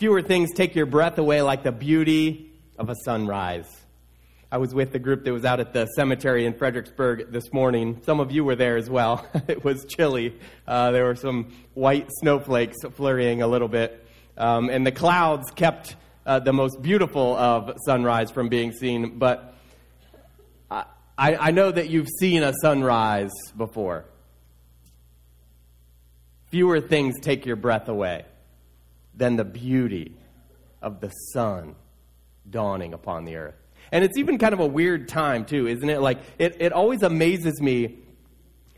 Fewer 0.00 0.22
things 0.22 0.50
take 0.54 0.74
your 0.74 0.86
breath 0.86 1.18
away 1.18 1.42
like 1.42 1.62
the 1.62 1.70
beauty 1.70 2.50
of 2.78 2.88
a 2.88 2.94
sunrise. 3.04 3.68
I 4.50 4.56
was 4.56 4.74
with 4.74 4.92
the 4.92 4.98
group 4.98 5.24
that 5.24 5.32
was 5.34 5.44
out 5.44 5.60
at 5.60 5.74
the 5.74 5.84
cemetery 5.88 6.46
in 6.46 6.54
Fredericksburg 6.54 7.30
this 7.30 7.52
morning. 7.52 8.00
Some 8.06 8.18
of 8.18 8.32
you 8.32 8.42
were 8.42 8.56
there 8.56 8.78
as 8.78 8.88
well. 8.88 9.26
it 9.46 9.62
was 9.62 9.84
chilly. 9.84 10.34
Uh, 10.66 10.90
there 10.92 11.04
were 11.04 11.16
some 11.16 11.52
white 11.74 12.08
snowflakes 12.20 12.78
flurrying 12.92 13.42
a 13.42 13.46
little 13.46 13.68
bit. 13.68 14.06
Um, 14.38 14.70
and 14.70 14.86
the 14.86 14.90
clouds 14.90 15.50
kept 15.50 15.96
uh, 16.24 16.38
the 16.38 16.54
most 16.54 16.80
beautiful 16.80 17.36
of 17.36 17.70
sunrise 17.84 18.30
from 18.30 18.48
being 18.48 18.72
seen. 18.72 19.18
But 19.18 19.54
I, 20.70 20.86
I 21.18 21.50
know 21.50 21.70
that 21.70 21.90
you've 21.90 22.08
seen 22.18 22.42
a 22.42 22.54
sunrise 22.62 23.32
before. 23.54 24.06
Fewer 26.46 26.80
things 26.80 27.16
take 27.20 27.44
your 27.44 27.56
breath 27.56 27.90
away 27.90 28.24
than 29.20 29.36
the 29.36 29.44
beauty 29.44 30.16
of 30.82 31.00
the 31.00 31.10
sun 31.32 31.76
dawning 32.48 32.94
upon 32.94 33.26
the 33.26 33.36
earth. 33.36 33.54
And 33.92 34.02
it's 34.02 34.16
even 34.16 34.38
kind 34.38 34.54
of 34.54 34.60
a 34.60 34.66
weird 34.66 35.08
time, 35.08 35.44
too, 35.44 35.68
isn't 35.68 35.88
it? 35.88 36.00
Like, 36.00 36.20
it, 36.38 36.56
it 36.58 36.72
always 36.72 37.02
amazes 37.02 37.60
me 37.60 37.98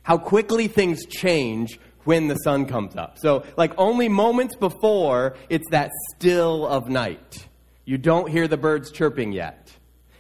how 0.03 0.19
quickly 0.19 0.67
things 0.67 1.07
change 1.07 1.79
when 2.05 2.27
the 2.27 2.34
sun 2.34 2.67
comes 2.67 2.97
up. 2.97 3.19
So, 3.19 3.45
like, 3.57 3.73
only 3.79 4.09
moments 4.09 4.57
before, 4.57 5.37
it's 5.48 5.69
that 5.70 5.93
still 6.17 6.67
of 6.67 6.89
night. 6.89 7.47
You 7.84 7.97
don't 7.97 8.29
hear 8.29 8.48
the 8.48 8.56
birds 8.56 8.91
chirping 8.91 9.31
yet. 9.31 9.70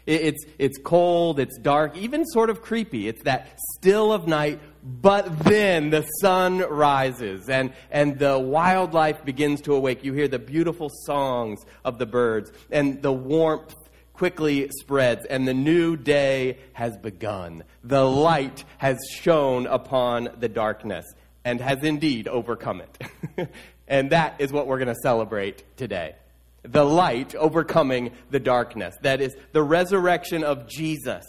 It's, 0.06 0.44
it's 0.56 0.78
cold, 0.84 1.40
it's 1.40 1.58
dark, 1.58 1.96
even 1.96 2.24
sort 2.26 2.48
of 2.48 2.62
creepy. 2.62 3.08
It's 3.08 3.22
that 3.24 3.48
still 3.76 4.12
of 4.12 4.28
night, 4.28 4.60
but 4.82 5.38
then 5.40 5.90
the 5.90 6.02
sun 6.20 6.58
rises 6.58 7.48
and, 7.48 7.72
and 7.90 8.18
the 8.18 8.38
wildlife 8.38 9.24
begins 9.24 9.60
to 9.62 9.74
awake. 9.74 10.02
You 10.02 10.12
hear 10.12 10.28
the 10.28 10.38
beautiful 10.38 10.90
songs 11.06 11.64
of 11.84 11.98
the 11.98 12.06
birds, 12.06 12.52
and 12.70 13.00
the 13.00 13.12
warmth 13.12 13.74
quickly 14.12 14.68
spreads, 14.80 15.24
and 15.26 15.46
the 15.46 15.54
new 15.54 15.96
day 15.96 16.58
has 16.72 16.96
begun. 16.98 17.64
The 17.84 18.04
light 18.04 18.64
has 18.78 18.98
shone 19.10 19.66
upon 19.66 20.30
the 20.38 20.48
darkness 20.48 21.04
and 21.44 21.60
has 21.60 21.82
indeed 21.82 22.28
overcome 22.28 22.82
it. 22.82 23.48
and 23.88 24.10
that 24.10 24.40
is 24.40 24.52
what 24.52 24.66
we're 24.66 24.78
going 24.78 24.94
to 24.94 25.00
celebrate 25.02 25.64
today 25.76 26.16
the 26.64 26.84
light 26.84 27.34
overcoming 27.34 28.12
the 28.30 28.38
darkness. 28.38 28.94
That 29.02 29.20
is 29.20 29.34
the 29.50 29.62
resurrection 29.62 30.44
of 30.44 30.68
Jesus. 30.68 31.24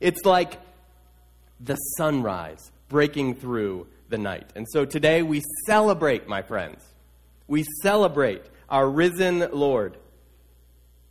It's 0.00 0.22
like 0.26 0.60
the 1.58 1.76
sunrise 1.96 2.70
breaking 2.88 3.36
through 3.36 3.86
the 4.08 4.18
night. 4.18 4.50
And 4.54 4.66
so 4.70 4.84
today 4.84 5.22
we 5.22 5.42
celebrate, 5.66 6.28
my 6.28 6.42
friends. 6.42 6.84
We 7.48 7.64
celebrate 7.82 8.42
our 8.68 8.88
risen 8.88 9.48
Lord, 9.52 9.96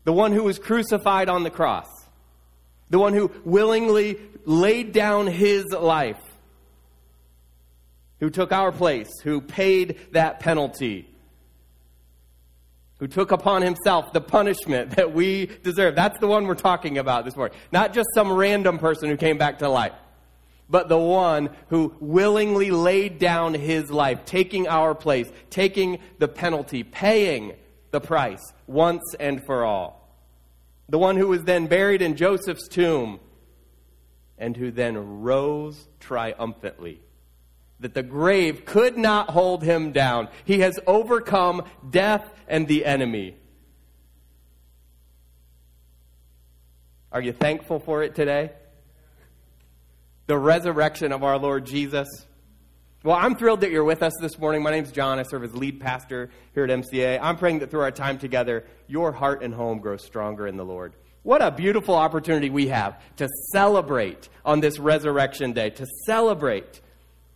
the 0.04 0.14
one 0.14 0.32
who 0.32 0.44
was 0.44 0.60
crucified 0.60 1.30
on 1.30 1.44
the 1.44 1.50
cross, 1.50 1.88
the 2.90 3.00
one 3.00 3.14
who 3.14 3.32
willingly 3.44 4.20
laid 4.46 4.92
down 4.92 5.28
his 5.28 5.66
life, 5.72 6.22
who 8.20 8.30
took 8.30 8.52
our 8.52 8.72
place, 8.72 9.10
who 9.24 9.42
paid 9.42 9.98
that 10.12 10.40
penalty 10.40 11.08
who 13.00 13.08
took 13.08 13.32
upon 13.32 13.62
himself 13.62 14.14
the 14.14 14.22
punishment 14.22 14.92
that 14.92 15.14
we 15.14 15.48
deserve. 15.64 15.96
That's 15.96 16.20
the 16.20 16.28
one 16.28 16.48
we're 16.48 16.56
talking 16.56 16.98
about 16.98 17.26
this 17.26 17.36
morning. 17.36 17.58
Not 17.72 17.94
just 17.94 18.08
some 18.14 18.32
random 18.32 18.80
person 18.80 19.10
who 19.10 19.18
came 19.18 19.38
back 19.38 19.60
to 19.60 19.70
life, 19.70 19.94
but 20.70 20.90
the 20.90 20.98
one 20.98 21.50
who 21.70 21.96
willingly 22.00 22.72
laid 22.72 23.20
down 23.20 23.54
his 23.54 23.92
life, 23.92 24.26
taking 24.26 24.68
our 24.68 24.96
place, 24.96 25.32
taking 25.50 26.00
the 26.18 26.28
penalty, 26.28 26.84
paying 26.84 27.54
the 27.92 28.02
price 28.02 28.42
once 28.68 29.16
and 29.20 29.46
for 29.46 29.64
all. 29.64 30.02
The 30.90 30.98
one 30.98 31.18
who 31.18 31.28
was 31.28 31.44
then 31.44 31.68
buried 31.68 32.02
in 32.02 32.16
Joseph's 32.16 32.68
tomb 32.68 33.20
and 34.38 34.56
who 34.58 34.72
then 34.72 35.22
rose 35.22 35.88
triumphantly 36.00 37.02
that 37.80 37.94
the 37.94 38.04
grave 38.04 38.66
could 38.66 38.98
not 38.98 39.30
hold 39.30 39.64
him 39.64 39.92
down. 39.92 40.30
He 40.46 40.60
has 40.60 40.80
overcome 40.88 41.64
death 41.90 42.28
and 42.48 42.68
the 42.68 42.86
enemy. 42.86 43.36
Are 47.12 47.22
you 47.22 47.32
thankful 47.32 47.80
for 47.80 48.04
it 48.04 48.16
today? 48.16 48.52
The 50.28 50.38
resurrection 50.38 51.12
of 51.12 51.24
our 51.24 51.38
Lord 51.38 51.68
Jesus. 51.68 52.08
Well, 53.04 53.16
I'm 53.16 53.36
thrilled 53.36 53.62
that 53.62 53.70
you're 53.70 53.84
with 53.84 54.02
us 54.02 54.14
this 54.20 54.40
morning. 54.40 54.64
My 54.64 54.72
name 54.72 54.84
is 54.84 54.92
John. 54.92 55.20
I 55.20 55.24
serve 55.24 55.44
as 55.44 55.56
lead 55.56 55.80
pastor 55.80 56.32
here 56.56 56.64
at 56.64 56.72
MCA. 56.72 57.20
I'm 57.22 57.38
praying 57.38 57.60
that 57.60 57.70
through 57.70 57.82
our 57.82 57.92
time 57.92 58.18
together, 58.18 58.66
your 58.88 59.12
heart 59.12 59.44
and 59.44 59.54
home 59.54 59.78
grow 59.78 59.98
stronger 59.98 60.48
in 60.48 60.58
the 60.58 60.66
Lord. 60.66 60.96
What 61.22 61.44
a 61.44 61.52
beautiful 61.52 61.94
opportunity 61.94 62.50
we 62.50 62.70
have 62.70 63.00
to 63.18 63.30
celebrate 63.52 64.28
on 64.44 64.62
this 64.62 64.80
resurrection 64.80 65.54
day, 65.54 65.70
to 65.70 65.86
celebrate 66.08 66.82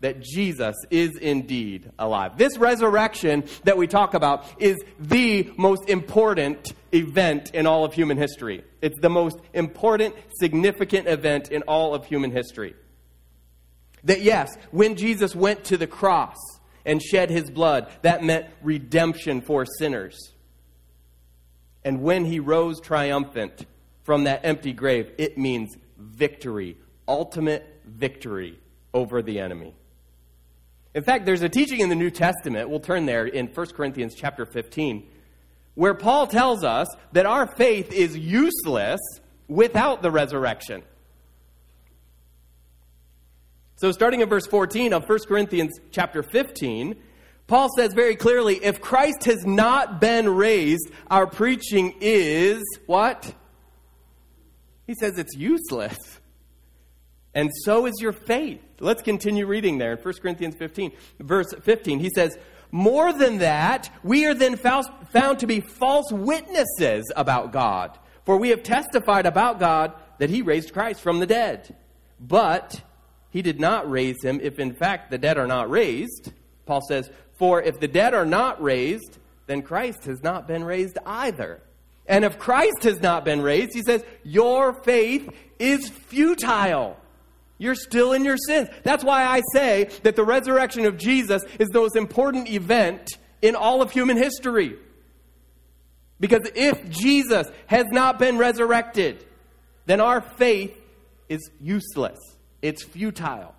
that 0.02 0.22
Jesus 0.22 0.76
is 0.90 1.18
indeed 1.18 1.92
alive. 2.00 2.38
This 2.38 2.58
resurrection 2.58 3.44
that 3.64 3.78
we 3.78 3.88
talk 3.88 4.14
about 4.14 4.46
is 4.58 4.78
the 5.00 5.52
most 5.58 5.90
important 5.90 6.74
event 6.94 7.52
in 7.54 7.68
all 7.68 7.84
of 7.84 7.94
human 7.94 8.18
history. 8.18 8.64
It's 8.82 9.00
the 9.00 9.10
most 9.10 9.38
important, 9.54 10.16
significant 10.40 11.08
event 11.08 11.50
in 11.50 11.64
all 11.64 11.94
of 11.94 12.06
human 12.06 12.32
history. 12.32 12.76
That, 14.06 14.22
yes, 14.22 14.56
when 14.72 14.96
Jesus 14.96 15.36
went 15.36 15.66
to 15.66 15.78
the 15.78 15.88
cross 15.88 16.38
and 16.86 17.02
shed 17.02 17.30
his 17.30 17.52
blood, 17.52 17.92
that 18.02 18.24
meant 18.24 18.48
redemption 18.64 19.42
for 19.42 19.66
sinners. 19.66 20.18
And 21.84 22.02
when 22.02 22.26
he 22.26 22.40
rose 22.40 22.80
triumphant 22.80 23.66
from 24.04 24.24
that 24.24 24.42
empty 24.46 24.72
grave, 24.72 25.12
it 25.18 25.38
means 25.38 25.76
victory, 25.98 26.78
ultimate 27.08 27.82
victory 27.86 28.60
over 28.94 29.22
the 29.22 29.40
enemy. 29.40 29.76
In 30.94 31.04
fact, 31.04 31.26
there's 31.26 31.42
a 31.44 31.50
teaching 31.50 31.82
in 31.82 31.90
the 31.90 31.96
New 31.96 32.10
Testament, 32.10 32.70
we'll 32.70 32.80
turn 32.80 33.06
there 33.06 33.26
in 33.26 33.48
1 33.48 33.68
Corinthians 33.68 34.16
chapter 34.16 34.46
15, 34.46 35.08
where 35.76 35.94
Paul 35.94 36.28
tells 36.28 36.64
us 36.64 36.88
that 37.12 37.26
our 37.26 37.46
faith 37.46 37.94
is 37.94 38.18
useless 38.18 39.00
without 39.48 40.02
the 40.02 40.10
resurrection. 40.10 40.84
So 43.76 43.92
starting 43.92 44.22
in 44.22 44.30
verse 44.30 44.46
14 44.48 44.94
of 44.94 45.08
1 45.08 45.20
Corinthians 45.28 45.80
chapter 45.92 46.22
15, 46.24 46.96
Paul 47.48 47.70
says 47.78 47.94
very 47.94 48.16
clearly, 48.16 48.56
if 48.64 48.82
Christ 48.82 49.24
has 49.26 49.46
not 49.46 50.02
been 50.02 50.28
raised, 50.28 50.92
our 51.10 51.26
preaching 51.26 51.96
is 52.02 52.62
what? 52.88 53.34
He 54.86 54.96
says 54.96 55.18
it's 55.18 55.36
useless. 55.36 55.98
And 57.34 57.52
so 57.64 57.86
is 57.86 57.96
your 58.00 58.14
faith. 58.14 58.62
Let's 58.80 59.02
continue 59.02 59.46
reading 59.46 59.78
there 59.78 59.94
in 59.94 59.98
1 60.00 60.14
Corinthians 60.16 60.56
15, 60.56 60.92
verse 61.20 61.54
15. 61.62 62.00
He 62.00 62.10
says, 62.10 62.38
More 62.72 63.14
than 63.14 63.40
that, 63.40 63.90
we 64.04 64.26
are 64.26 64.34
then 64.34 64.56
found 64.56 65.40
to 65.40 65.48
be 65.48 65.60
false 65.60 66.12
witnesses 66.12 67.12
about 67.16 67.52
God. 67.52 67.98
For 68.26 68.38
we 68.38 68.50
have 68.50 68.64
testified 68.64 69.26
about 69.26 69.60
God 69.60 69.94
that 70.18 70.30
he 70.30 70.42
raised 70.42 70.74
Christ 70.74 71.02
from 71.02 71.20
the 71.20 71.26
dead. 71.26 71.76
But 72.20 72.82
he 73.30 73.42
did 73.42 73.60
not 73.60 73.90
raise 73.90 74.24
him 74.24 74.40
if 74.42 74.60
in 74.60 74.74
fact 74.74 75.12
the 75.12 75.18
dead 75.18 75.38
are 75.38 75.48
not 75.48 75.70
raised. 75.70 76.32
Paul 76.66 76.82
says, 76.88 77.10
For 77.38 77.62
if 77.62 77.80
the 77.80 77.88
dead 77.88 78.14
are 78.14 78.26
not 78.26 78.62
raised, 78.62 79.18
then 79.48 79.62
Christ 79.62 80.06
has 80.06 80.22
not 80.24 80.48
been 80.48 80.64
raised 80.64 80.98
either. 81.06 81.62
And 82.06 82.26
if 82.26 82.40
Christ 82.40 82.84
has 82.84 83.02
not 83.02 83.24
been 83.24 83.42
raised, 83.42 83.74
he 83.74 83.84
says, 83.84 84.04
Your 84.24 84.74
faith 84.74 85.30
is 85.60 85.90
futile. 85.90 86.98
You're 87.60 87.76
still 87.76 88.14
in 88.14 88.24
your 88.24 88.38
sins. 88.38 88.70
That's 88.84 89.04
why 89.04 89.26
I 89.26 89.42
say 89.54 89.90
that 90.04 90.16
the 90.16 90.24
resurrection 90.24 90.86
of 90.86 90.98
Jesus 90.98 91.44
is 91.60 91.68
the 91.70 91.80
most 91.80 91.96
important 91.96 92.50
event 92.50 93.12
in 93.42 93.56
all 93.56 93.82
of 93.82 93.92
human 93.92 94.18
history. 94.18 94.78
Because 96.20 96.50
if 96.56 96.90
Jesus 96.90 97.48
has 97.68 97.86
not 97.92 98.18
been 98.18 98.38
resurrected, 98.38 99.26
then 99.86 100.00
our 100.00 100.22
faith 100.22 100.76
is 101.28 101.50
useless. 101.62 102.18
It's 102.62 102.84
futile. 102.84 103.54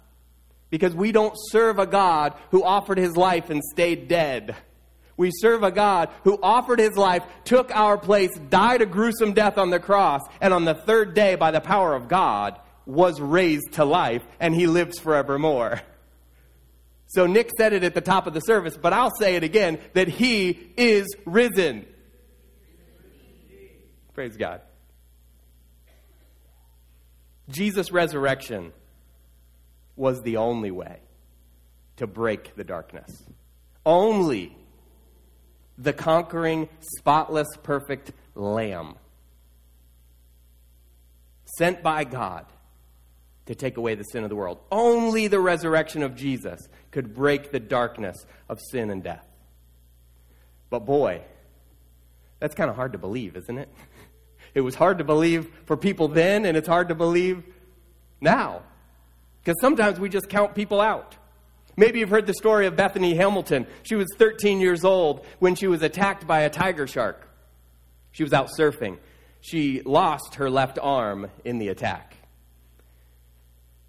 Because 0.71 0.95
we 0.95 1.13
don't 1.13 1.35
serve 1.51 1.79
a 1.79 1.87
God 1.87 2.35
who 2.51 2.65
offered 2.65 2.99
his 2.99 3.17
life 3.17 3.51
and 3.51 3.63
stayed 3.73 4.09
dead. 4.09 4.57
We 5.17 5.31
serve 5.31 5.63
a 5.63 5.71
God 5.71 6.09
who 6.25 6.39
offered 6.43 6.79
his 6.79 6.97
life, 6.97 7.23
took 7.45 7.75
our 7.75 7.99
place, 7.99 8.31
died 8.49 8.81
a 8.81 8.87
gruesome 8.87 9.35
death 9.35 9.59
on 9.59 9.69
the 9.69 9.81
cross, 9.81 10.23
and 10.41 10.55
on 10.55 10.65
the 10.65 10.75
third 10.75 11.13
day, 11.15 11.35
by 11.35 11.51
the 11.51 11.61
power 11.61 11.95
of 11.95 12.09
God, 12.09 12.59
was 12.87 13.21
raised 13.21 13.73
to 13.73 13.85
life 13.85 14.23
and 14.39 14.55
he 14.55 14.67
lives 14.67 14.99
forevermore. 14.99 15.81
So 17.07 17.27
Nick 17.27 17.51
said 17.59 17.73
it 17.73 17.83
at 17.83 17.95
the 17.95 18.01
top 18.01 18.27
of 18.27 18.35
the 18.35 18.41
service, 18.41 18.77
but 18.77 18.93
I'll 18.93 19.15
say 19.19 19.35
it 19.35 19.43
again 19.43 19.79
that 19.95 20.09
he 20.09 20.73
is 20.77 21.07
risen. 21.25 21.87
Praise 24.15 24.37
God. 24.37 24.61
Jesus' 27.49 27.91
resurrection 27.91 28.73
was 29.97 30.21
the 30.23 30.37
only 30.37 30.71
way 30.71 31.01
to 31.97 32.07
break 32.07 32.55
the 32.55 32.65
darkness. 32.65 33.25
Only 33.85 34.57
the 35.77 35.93
conquering, 35.93 36.69
spotless, 36.97 37.49
perfect 37.63 38.13
Lamb 38.35 38.95
sent 41.59 41.83
by 41.83 42.05
God 42.05 42.47
to 43.51 43.57
take 43.57 43.77
away 43.77 43.97
the 43.97 44.05
sin 44.05 44.23
of 44.23 44.31
the 44.31 44.37
world. 44.37 44.61
Only 44.71 45.27
the 45.27 45.41
resurrection 45.41 46.05
of 46.05 46.15
Jesus 46.15 46.69
could 46.93 47.13
break 47.13 47.51
the 47.51 47.59
darkness 47.59 48.25
of 48.49 48.61
sin 48.71 48.91
and 48.91 49.03
death. 49.03 49.27
But 50.71 50.87
boy, 50.87 51.23
that's 52.39 52.55
kind 52.55 52.71
of 52.71 52.77
hard 52.77 52.93
to 52.93 52.99
believe, 52.99 53.37
isn't 53.37 53.59
it? 53.59 53.69
It 54.53 54.63
was 54.63 54.75
hard 54.75 54.99
to 54.99 55.05
believe 55.05 55.49
for 55.67 55.77
people 55.77 56.09
then, 56.09 56.45
and 56.45 56.57
it's 56.57 56.67
hard 56.67 56.89
to 56.89 56.97
believe 56.97 57.45
now. 58.21 58.63
Because 59.41 59.61
sometimes 59.61 60.01
we 60.01 60.09
just 60.09 60.29
count 60.29 60.57
people 60.57 60.81
out. 60.81 61.17
Maybe 61.77 62.01
you've 62.01 62.11
heard 62.11 62.27
the 62.27 62.35
story 62.35 62.67
of 62.67 62.75
Bethany 62.75 63.15
Hamilton. 63.15 63.69
She 63.85 63.95
was 63.95 64.09
13 64.19 64.59
years 64.59 64.85
old 64.85 65.25
when 65.39 65.55
she 65.55 65.69
was 65.69 65.83
attacked 65.83 66.27
by 66.27 66.41
a 66.41 66.51
tiger 66.51 66.89
shark. 66.89 67.29
She 68.11 68.25
was 68.25 68.33
out 68.33 68.49
surfing. 68.59 68.99
She 69.41 69.83
lost 69.83 70.35
her 70.35 70.51
left 70.51 70.81
arm 70.83 71.31
in 71.45 71.59
the 71.59 71.69
attack. 71.69 72.17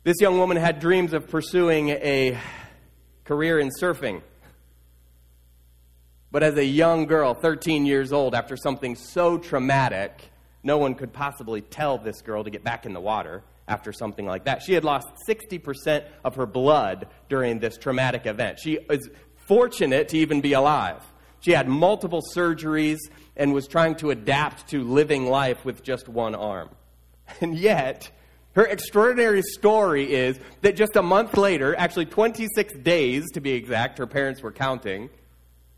This 0.03 0.19
young 0.19 0.39
woman 0.39 0.57
had 0.57 0.80
dreams 0.80 1.13
of 1.13 1.30
pursuing 1.30 1.89
a 1.89 2.39
career 3.24 3.59
in 3.59 3.69
surfing. 3.69 4.24
But 6.31 6.42
as 6.42 6.57
a 6.57 6.65
young 6.65 7.06
girl, 7.06 7.36
13 7.36 7.86
years 7.86 8.12
old, 8.12 8.33
after 8.33 8.57
something 8.57 8.95
so 8.95 9.38
traumatic, 9.38 10.31
no 10.63 10.80
one 10.80 10.95
could 10.95 11.13
possibly 11.13 11.62
tell 11.62 12.00
this 12.00 12.24
girl 12.24 12.44
to 12.44 12.50
get 12.50 12.63
back 12.63 12.88
in 12.88 12.94
the 12.94 13.00
water 13.00 13.44
after 13.68 13.94
something 13.94 14.25
like 14.25 14.45
that. 14.45 14.63
She 14.63 14.74
had 14.74 14.83
lost 14.83 15.07
60% 15.30 16.04
of 16.25 16.33
her 16.33 16.47
blood 16.47 17.07
during 17.30 17.59
this 17.59 17.77
traumatic 17.77 18.25
event. 18.25 18.57
She 18.59 18.80
was 18.89 19.07
fortunate 19.45 20.09
to 20.09 20.18
even 20.18 20.42
be 20.42 20.54
alive. 20.54 21.04
She 21.42 21.51
had 21.51 21.68
multiple 21.68 22.24
surgeries 22.36 22.97
and 23.38 23.54
was 23.54 23.68
trying 23.68 23.97
to 23.97 24.09
adapt 24.09 24.69
to 24.69 24.83
living 24.83 25.27
life 25.27 25.63
with 25.63 25.83
just 25.83 26.09
one 26.09 26.33
arm. 26.33 26.69
And 27.39 27.56
yet, 27.56 28.09
her 28.53 28.65
extraordinary 28.65 29.42
story 29.42 30.13
is 30.13 30.39
that 30.62 30.75
just 30.75 30.95
a 30.95 31.01
month 31.01 31.38
later, 31.38 31.75
actually 31.75 32.06
26 32.06 32.74
days 32.80 33.30
to 33.31 33.42
be 33.42 33.51
exact, 33.51 33.98
her 33.98 34.07
parents 34.07 34.42
were 34.42 34.51
counting, 34.51 35.09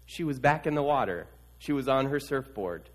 she 0.05 0.23
was 0.23 0.39
back 0.39 0.65
in 0.65 0.75
the 0.75 0.83
water. 0.83 1.27
She 1.59 1.71
was 1.71 1.87
on 1.87 2.07
her 2.07 2.19
surfboard. 2.19 2.89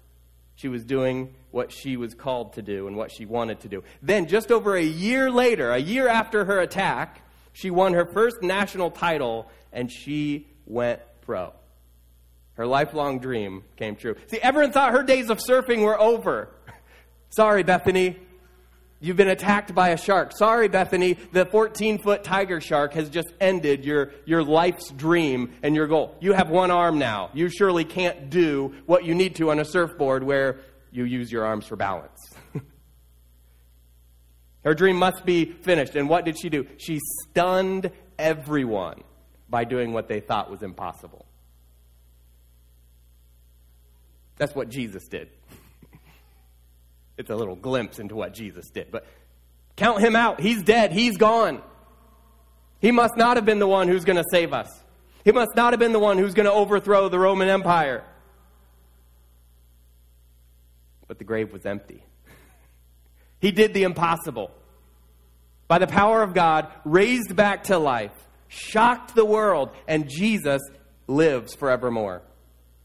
She 0.56 0.68
was 0.68 0.84
doing 0.84 1.34
what 1.52 1.72
she 1.72 1.96
was 1.96 2.14
called 2.14 2.54
to 2.54 2.62
do 2.62 2.88
and 2.88 2.96
what 2.96 3.12
she 3.12 3.24
wanted 3.24 3.60
to 3.60 3.68
do. 3.68 3.84
Then, 4.02 4.26
just 4.26 4.50
over 4.50 4.76
a 4.76 4.82
year 4.82 5.30
later, 5.30 5.70
a 5.70 5.78
year 5.78 6.08
after 6.08 6.44
her 6.44 6.60
attack, 6.60 7.22
she 7.52 7.70
won 7.70 7.94
her 7.94 8.04
first 8.04 8.42
national 8.42 8.90
title 8.90 9.48
and 9.72 9.90
she 9.90 10.48
went 10.66 11.00
pro. 11.22 11.52
Her 12.54 12.66
lifelong 12.66 13.20
dream 13.20 13.62
came 13.76 13.94
true. 13.94 14.16
See, 14.26 14.38
everyone 14.38 14.72
thought 14.72 14.92
her 14.92 15.04
days 15.04 15.30
of 15.30 15.38
surfing 15.38 15.82
were 15.82 15.98
over. 15.98 16.48
Sorry, 17.30 17.62
Bethany. 17.62 18.16
You've 19.00 19.16
been 19.16 19.28
attacked 19.28 19.74
by 19.76 19.90
a 19.90 19.96
shark. 19.96 20.36
Sorry, 20.36 20.66
Bethany, 20.66 21.12
the 21.32 21.46
14 21.46 21.98
foot 21.98 22.24
tiger 22.24 22.60
shark 22.60 22.94
has 22.94 23.08
just 23.08 23.28
ended 23.40 23.84
your, 23.84 24.10
your 24.24 24.42
life's 24.42 24.90
dream 24.90 25.54
and 25.62 25.76
your 25.76 25.86
goal. 25.86 26.16
You 26.20 26.32
have 26.32 26.50
one 26.50 26.72
arm 26.72 26.98
now. 26.98 27.30
You 27.32 27.48
surely 27.48 27.84
can't 27.84 28.28
do 28.28 28.74
what 28.86 29.04
you 29.04 29.14
need 29.14 29.36
to 29.36 29.50
on 29.50 29.60
a 29.60 29.64
surfboard 29.64 30.24
where 30.24 30.58
you 30.90 31.04
use 31.04 31.30
your 31.30 31.44
arms 31.44 31.66
for 31.66 31.76
balance. 31.76 32.18
Her 34.64 34.74
dream 34.74 34.96
must 34.96 35.24
be 35.24 35.44
finished. 35.44 35.94
And 35.94 36.08
what 36.08 36.24
did 36.24 36.36
she 36.36 36.48
do? 36.48 36.66
She 36.78 36.98
stunned 37.22 37.92
everyone 38.18 39.04
by 39.48 39.62
doing 39.62 39.92
what 39.92 40.08
they 40.08 40.18
thought 40.18 40.50
was 40.50 40.62
impossible. 40.62 41.24
That's 44.38 44.56
what 44.56 44.68
Jesus 44.68 45.06
did. 45.08 45.28
it's 47.18 47.30
a 47.30 47.36
little 47.36 47.56
glimpse 47.56 47.98
into 47.98 48.14
what 48.14 48.32
Jesus 48.32 48.70
did. 48.70 48.90
But 48.90 49.04
count 49.76 50.00
him 50.00 50.16
out. 50.16 50.40
He's 50.40 50.62
dead. 50.62 50.92
He's 50.92 51.16
gone. 51.18 51.60
He 52.80 52.92
must 52.92 53.16
not 53.16 53.36
have 53.36 53.44
been 53.44 53.58
the 53.58 53.66
one 53.66 53.88
who's 53.88 54.04
going 54.04 54.16
to 54.16 54.24
save 54.30 54.52
us. 54.52 54.68
He 55.24 55.32
must 55.32 55.56
not 55.56 55.72
have 55.72 55.80
been 55.80 55.92
the 55.92 55.98
one 55.98 56.16
who's 56.16 56.32
going 56.32 56.46
to 56.46 56.52
overthrow 56.52 57.08
the 57.08 57.18
Roman 57.18 57.48
Empire. 57.48 58.04
But 61.08 61.18
the 61.18 61.24
grave 61.24 61.52
was 61.52 61.66
empty. 61.66 62.02
He 63.40 63.52
did 63.52 63.72
the 63.72 63.84
impossible. 63.84 64.50
By 65.68 65.78
the 65.78 65.86
power 65.86 66.24
of 66.24 66.34
God, 66.34 66.72
raised 66.84 67.36
back 67.36 67.64
to 67.64 67.78
life, 67.78 68.10
shocked 68.48 69.14
the 69.14 69.24
world, 69.24 69.70
and 69.86 70.08
Jesus 70.08 70.60
lives 71.06 71.54
forevermore. 71.54 72.22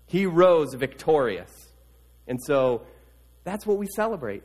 He 0.06 0.28
rose 0.28 0.76
victorious. 0.76 1.50
And 2.28 2.40
so 2.46 2.84
that's 3.44 3.66
what 3.66 3.78
we 3.78 3.88
celebrate. 3.88 4.44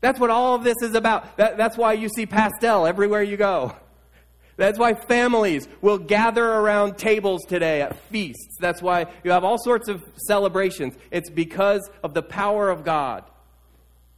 That's 0.00 0.20
what 0.20 0.30
all 0.30 0.54
of 0.54 0.64
this 0.64 0.76
is 0.82 0.94
about. 0.94 1.36
That, 1.38 1.56
that's 1.56 1.76
why 1.76 1.94
you 1.94 2.08
see 2.08 2.26
pastel 2.26 2.86
everywhere 2.86 3.22
you 3.22 3.36
go. 3.36 3.74
That's 4.56 4.78
why 4.78 4.94
families 4.94 5.68
will 5.80 5.98
gather 5.98 6.44
around 6.44 6.98
tables 6.98 7.44
today 7.44 7.80
at 7.80 7.96
feasts. 8.10 8.56
That's 8.58 8.82
why 8.82 9.06
you 9.22 9.30
have 9.30 9.44
all 9.44 9.58
sorts 9.58 9.88
of 9.88 10.04
celebrations. 10.26 10.94
It's 11.12 11.30
because 11.30 11.88
of 12.02 12.12
the 12.12 12.22
power 12.22 12.68
of 12.68 12.84
God 12.84 13.24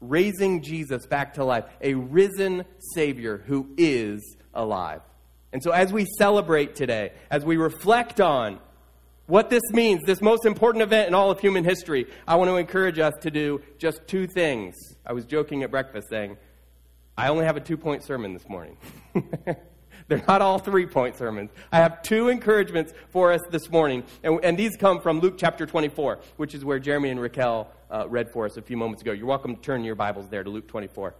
raising 0.00 0.62
Jesus 0.62 1.06
back 1.06 1.34
to 1.34 1.44
life, 1.44 1.64
a 1.82 1.92
risen 1.92 2.64
Savior 2.94 3.44
who 3.46 3.68
is 3.76 4.36
alive. 4.54 5.02
And 5.52 5.62
so, 5.62 5.72
as 5.72 5.92
we 5.92 6.06
celebrate 6.18 6.74
today, 6.74 7.12
as 7.30 7.44
we 7.44 7.58
reflect 7.58 8.18
on 8.18 8.60
what 9.30 9.48
this 9.48 9.62
means, 9.72 10.02
this 10.04 10.20
most 10.20 10.44
important 10.44 10.82
event 10.82 11.06
in 11.06 11.14
all 11.14 11.30
of 11.30 11.38
human 11.38 11.62
history, 11.64 12.06
I 12.26 12.34
want 12.34 12.50
to 12.50 12.56
encourage 12.56 12.98
us 12.98 13.14
to 13.22 13.30
do 13.30 13.62
just 13.78 14.06
two 14.08 14.26
things. 14.26 14.74
I 15.06 15.12
was 15.12 15.24
joking 15.24 15.62
at 15.62 15.70
breakfast 15.70 16.08
saying, 16.10 16.36
I 17.16 17.28
only 17.28 17.44
have 17.44 17.56
a 17.56 17.60
two 17.60 17.76
point 17.76 18.02
sermon 18.02 18.32
this 18.32 18.48
morning. 18.48 18.76
They're 20.08 20.24
not 20.26 20.42
all 20.42 20.58
three 20.58 20.86
point 20.86 21.16
sermons. 21.16 21.50
I 21.70 21.78
have 21.78 22.02
two 22.02 22.28
encouragements 22.28 22.92
for 23.10 23.32
us 23.32 23.40
this 23.50 23.70
morning, 23.70 24.02
and, 24.24 24.40
and 24.42 24.58
these 24.58 24.76
come 24.76 25.00
from 25.00 25.20
Luke 25.20 25.36
chapter 25.38 25.64
24, 25.64 26.18
which 26.36 26.52
is 26.54 26.64
where 26.64 26.80
Jeremy 26.80 27.10
and 27.10 27.20
Raquel 27.20 27.70
uh, 27.88 28.08
read 28.08 28.32
for 28.32 28.46
us 28.46 28.56
a 28.56 28.62
few 28.62 28.76
moments 28.76 29.02
ago. 29.02 29.12
You're 29.12 29.26
welcome 29.26 29.54
to 29.54 29.62
turn 29.62 29.84
your 29.84 29.94
Bibles 29.94 30.28
there 30.28 30.42
to 30.42 30.50
Luke 30.50 30.66
24. 30.66 31.14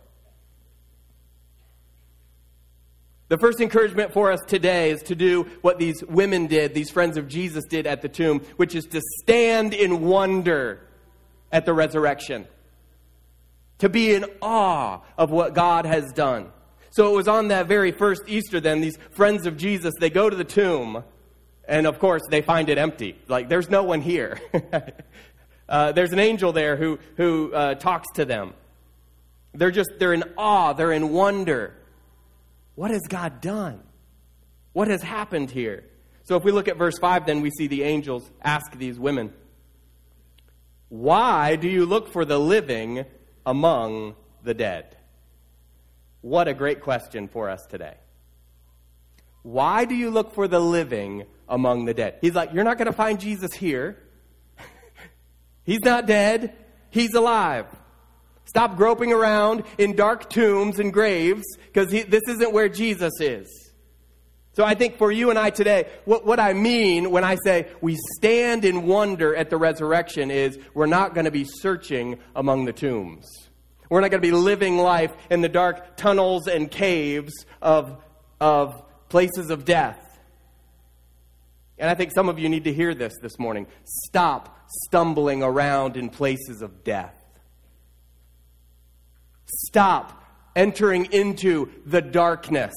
The 3.30 3.38
first 3.38 3.60
encouragement 3.60 4.12
for 4.12 4.32
us 4.32 4.40
today 4.48 4.90
is 4.90 5.04
to 5.04 5.14
do 5.14 5.44
what 5.62 5.78
these 5.78 6.02
women 6.02 6.48
did, 6.48 6.74
these 6.74 6.90
friends 6.90 7.16
of 7.16 7.28
Jesus 7.28 7.64
did 7.64 7.86
at 7.86 8.02
the 8.02 8.08
tomb, 8.08 8.40
which 8.56 8.74
is 8.74 8.86
to 8.86 9.00
stand 9.20 9.72
in 9.72 10.00
wonder 10.00 10.80
at 11.52 11.64
the 11.64 11.72
resurrection, 11.72 12.48
to 13.78 13.88
be 13.88 14.14
in 14.14 14.24
awe 14.42 15.02
of 15.16 15.30
what 15.30 15.54
God 15.54 15.86
has 15.86 16.12
done. 16.12 16.50
So 16.90 17.12
it 17.12 17.16
was 17.16 17.28
on 17.28 17.48
that 17.48 17.68
very 17.68 17.92
first 17.92 18.22
Easter, 18.26 18.58
then, 18.58 18.80
these 18.80 18.98
friends 19.12 19.46
of 19.46 19.56
Jesus, 19.56 19.94
they 20.00 20.10
go 20.10 20.28
to 20.28 20.34
the 20.34 20.42
tomb, 20.42 21.04
and 21.68 21.86
of 21.86 22.00
course, 22.00 22.22
they 22.30 22.42
find 22.42 22.68
it 22.68 22.78
empty. 22.78 23.16
Like, 23.28 23.48
there's 23.48 23.70
no 23.70 23.84
one 23.84 24.00
here. 24.00 24.40
uh, 25.68 25.92
there's 25.92 26.12
an 26.12 26.18
angel 26.18 26.52
there 26.52 26.74
who, 26.74 26.98
who 27.16 27.52
uh, 27.54 27.76
talks 27.76 28.08
to 28.16 28.24
them. 28.24 28.54
They're 29.54 29.70
just, 29.70 29.90
they're 30.00 30.14
in 30.14 30.24
awe, 30.36 30.72
they're 30.72 30.90
in 30.90 31.10
wonder. 31.10 31.76
What 32.80 32.92
has 32.92 33.02
God 33.10 33.42
done? 33.42 33.82
What 34.72 34.88
has 34.88 35.02
happened 35.02 35.50
here? 35.50 35.84
So 36.22 36.36
if 36.36 36.44
we 36.44 36.50
look 36.50 36.66
at 36.66 36.78
verse 36.78 36.98
5, 36.98 37.26
then 37.26 37.42
we 37.42 37.50
see 37.50 37.66
the 37.66 37.82
angels 37.82 38.30
ask 38.40 38.72
these 38.72 38.98
women, 38.98 39.34
Why 40.88 41.56
do 41.56 41.68
you 41.68 41.84
look 41.84 42.10
for 42.10 42.24
the 42.24 42.38
living 42.38 43.04
among 43.44 44.14
the 44.42 44.54
dead? 44.54 44.96
What 46.22 46.48
a 46.48 46.54
great 46.54 46.80
question 46.80 47.28
for 47.28 47.50
us 47.50 47.66
today. 47.66 47.96
Why 49.42 49.84
do 49.84 49.94
you 49.94 50.08
look 50.08 50.32
for 50.32 50.48
the 50.48 50.60
living 50.60 51.26
among 51.50 51.84
the 51.84 51.92
dead? 51.92 52.16
He's 52.22 52.34
like, 52.34 52.54
You're 52.54 52.64
not 52.64 52.78
going 52.78 52.86
to 52.86 52.94
find 52.94 53.20
Jesus 53.20 53.52
here. 53.52 53.98
He's 55.64 55.80
not 55.80 56.06
dead, 56.06 56.56
he's 56.88 57.12
alive. 57.12 57.66
Stop 58.50 58.76
groping 58.76 59.12
around 59.12 59.62
in 59.78 59.94
dark 59.94 60.28
tombs 60.28 60.80
and 60.80 60.92
graves 60.92 61.44
because 61.72 61.88
this 61.88 62.22
isn't 62.26 62.52
where 62.52 62.68
Jesus 62.68 63.12
is. 63.20 63.46
So 64.54 64.64
I 64.64 64.74
think 64.74 64.98
for 64.98 65.12
you 65.12 65.30
and 65.30 65.38
I 65.38 65.50
today, 65.50 65.88
what, 66.04 66.26
what 66.26 66.40
I 66.40 66.52
mean 66.52 67.12
when 67.12 67.22
I 67.22 67.36
say 67.44 67.68
we 67.80 67.96
stand 68.16 68.64
in 68.64 68.88
wonder 68.88 69.36
at 69.36 69.50
the 69.50 69.56
resurrection 69.56 70.32
is 70.32 70.58
we're 70.74 70.86
not 70.86 71.14
going 71.14 71.26
to 71.26 71.30
be 71.30 71.44
searching 71.44 72.18
among 72.34 72.64
the 72.64 72.72
tombs. 72.72 73.24
We're 73.88 74.00
not 74.00 74.10
going 74.10 74.20
to 74.20 74.26
be 74.26 74.32
living 74.32 74.78
life 74.78 75.12
in 75.30 75.42
the 75.42 75.48
dark 75.48 75.96
tunnels 75.96 76.48
and 76.48 76.68
caves 76.68 77.46
of, 77.62 78.02
of 78.40 78.82
places 79.08 79.50
of 79.50 79.64
death. 79.64 80.04
And 81.78 81.88
I 81.88 81.94
think 81.94 82.10
some 82.12 82.28
of 82.28 82.40
you 82.40 82.48
need 82.48 82.64
to 82.64 82.72
hear 82.72 82.96
this 82.96 83.14
this 83.22 83.38
morning. 83.38 83.68
Stop 83.84 84.68
stumbling 84.86 85.44
around 85.44 85.96
in 85.96 86.10
places 86.10 86.62
of 86.62 86.82
death. 86.82 87.14
Stop 89.52 90.22
entering 90.54 91.06
into 91.06 91.70
the 91.86 92.00
darkness. 92.00 92.74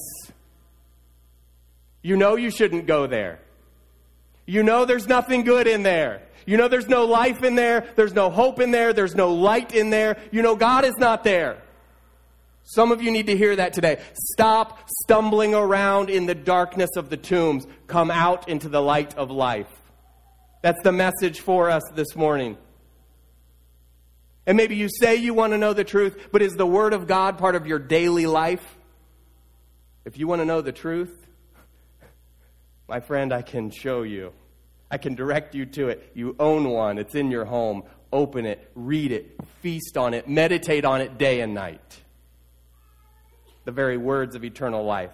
You 2.02 2.16
know 2.16 2.36
you 2.36 2.50
shouldn't 2.50 2.86
go 2.86 3.06
there. 3.06 3.40
You 4.46 4.62
know 4.62 4.84
there's 4.84 5.08
nothing 5.08 5.42
good 5.42 5.66
in 5.66 5.82
there. 5.82 6.22
You 6.46 6.58
know 6.58 6.68
there's 6.68 6.88
no 6.88 7.04
life 7.04 7.42
in 7.42 7.54
there. 7.54 7.86
There's 7.96 8.12
no 8.12 8.28
hope 8.28 8.60
in 8.60 8.70
there. 8.70 8.92
There's 8.92 9.14
no 9.14 9.32
light 9.32 9.74
in 9.74 9.90
there. 9.90 10.18
You 10.30 10.42
know 10.42 10.56
God 10.56 10.84
is 10.84 10.96
not 10.98 11.24
there. 11.24 11.62
Some 12.64 12.92
of 12.92 13.02
you 13.02 13.10
need 13.10 13.26
to 13.26 13.36
hear 13.36 13.56
that 13.56 13.72
today. 13.72 14.02
Stop 14.32 14.88
stumbling 15.02 15.54
around 15.54 16.10
in 16.10 16.26
the 16.26 16.34
darkness 16.34 16.90
of 16.96 17.10
the 17.10 17.16
tombs. 17.16 17.66
Come 17.86 18.10
out 18.10 18.48
into 18.48 18.68
the 18.68 18.80
light 18.80 19.14
of 19.16 19.30
life. 19.30 19.68
That's 20.62 20.82
the 20.82 20.92
message 20.92 21.40
for 21.40 21.70
us 21.70 21.82
this 21.94 22.16
morning. 22.16 22.56
And 24.46 24.56
maybe 24.56 24.76
you 24.76 24.88
say 24.88 25.16
you 25.16 25.34
want 25.34 25.52
to 25.52 25.58
know 25.58 25.72
the 25.72 25.84
truth, 25.84 26.28
but 26.30 26.42
is 26.42 26.54
the 26.54 26.66
Word 26.66 26.92
of 26.92 27.06
God 27.06 27.38
part 27.38 27.56
of 27.56 27.66
your 27.66 27.78
daily 27.78 28.26
life? 28.26 28.76
If 30.04 30.18
you 30.18 30.26
want 30.26 30.42
to 30.42 30.44
know 30.44 30.60
the 30.60 30.72
truth, 30.72 31.26
my 32.88 33.00
friend, 33.00 33.32
I 33.32 33.42
can 33.42 33.70
show 33.70 34.02
you. 34.02 34.32
I 34.90 34.98
can 34.98 35.14
direct 35.14 35.54
you 35.54 35.64
to 35.66 35.88
it. 35.88 36.10
You 36.14 36.36
own 36.38 36.68
one, 36.68 36.98
it's 36.98 37.14
in 37.14 37.30
your 37.30 37.46
home. 37.46 37.84
Open 38.12 38.46
it, 38.46 38.70
read 38.76 39.10
it, 39.10 39.36
feast 39.60 39.96
on 39.96 40.14
it, 40.14 40.28
meditate 40.28 40.84
on 40.84 41.00
it 41.00 41.18
day 41.18 41.40
and 41.40 41.52
night. 41.52 42.00
The 43.64 43.72
very 43.72 43.96
words 43.96 44.36
of 44.36 44.44
eternal 44.44 44.84
life 44.84 45.10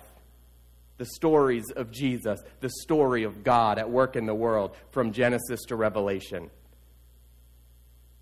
the 1.01 1.07
stories 1.07 1.71
of 1.71 1.91
Jesus, 1.91 2.43
the 2.61 2.69
story 2.83 3.25
of 3.25 3.43
God 3.43 3.79
at 3.79 3.89
work 3.89 4.17
in 4.17 4.27
the 4.27 4.35
world 4.35 4.77
from 4.91 5.13
Genesis 5.13 5.63
to 5.69 5.75
Revelation. 5.75 6.51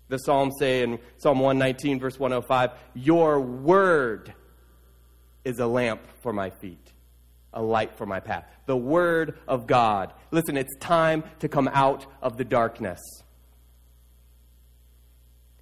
The 0.09 0.17
Psalms 0.17 0.55
say 0.57 0.81
in 0.81 0.99
Psalm 1.17 1.39
119, 1.39 1.99
verse 1.99 2.19
105, 2.19 2.71
Your 2.95 3.39
word 3.39 4.33
is 5.45 5.59
a 5.59 5.67
lamp 5.67 6.01
for 6.21 6.33
my 6.33 6.49
feet, 6.49 6.91
a 7.53 7.61
light 7.61 7.95
for 7.95 8.07
my 8.07 8.19
path. 8.19 8.45
The 8.65 8.75
word 8.75 9.37
of 9.47 9.67
God. 9.67 10.11
Listen, 10.31 10.57
it's 10.57 10.75
time 10.77 11.23
to 11.39 11.47
come 11.47 11.69
out 11.71 12.07
of 12.23 12.37
the 12.37 12.43
darkness. 12.43 12.99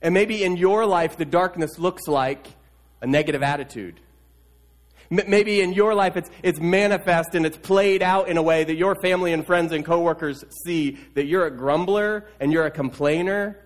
And 0.01 0.13
maybe 0.13 0.43
in 0.43 0.55
your 0.55 0.85
life, 0.85 1.17
the 1.17 1.25
darkness 1.25 1.77
looks 1.77 2.07
like 2.07 2.47
a 3.01 3.07
negative 3.07 3.43
attitude. 3.43 3.99
Maybe 5.09 5.61
in 5.61 5.73
your 5.73 5.93
life 5.93 6.17
it's, 6.17 6.29
it's 6.43 6.59
manifest 6.59 7.33
and 7.33 7.45
it's 7.45 7.57
played 7.57 8.03
out 8.03 8.27
in 8.27 8.37
a 8.37 8.41
way 8.41 8.65
that 8.65 8.75
your 8.75 8.95
family 9.01 9.31
and 9.31 9.45
friends 9.45 9.71
and 9.71 9.85
coworkers 9.85 10.43
see 10.65 10.97
that 11.13 11.27
you're 11.27 11.45
a 11.45 11.51
grumbler 11.51 12.25
and 12.41 12.51
you're 12.51 12.65
a 12.65 12.71
complainer 12.71 13.57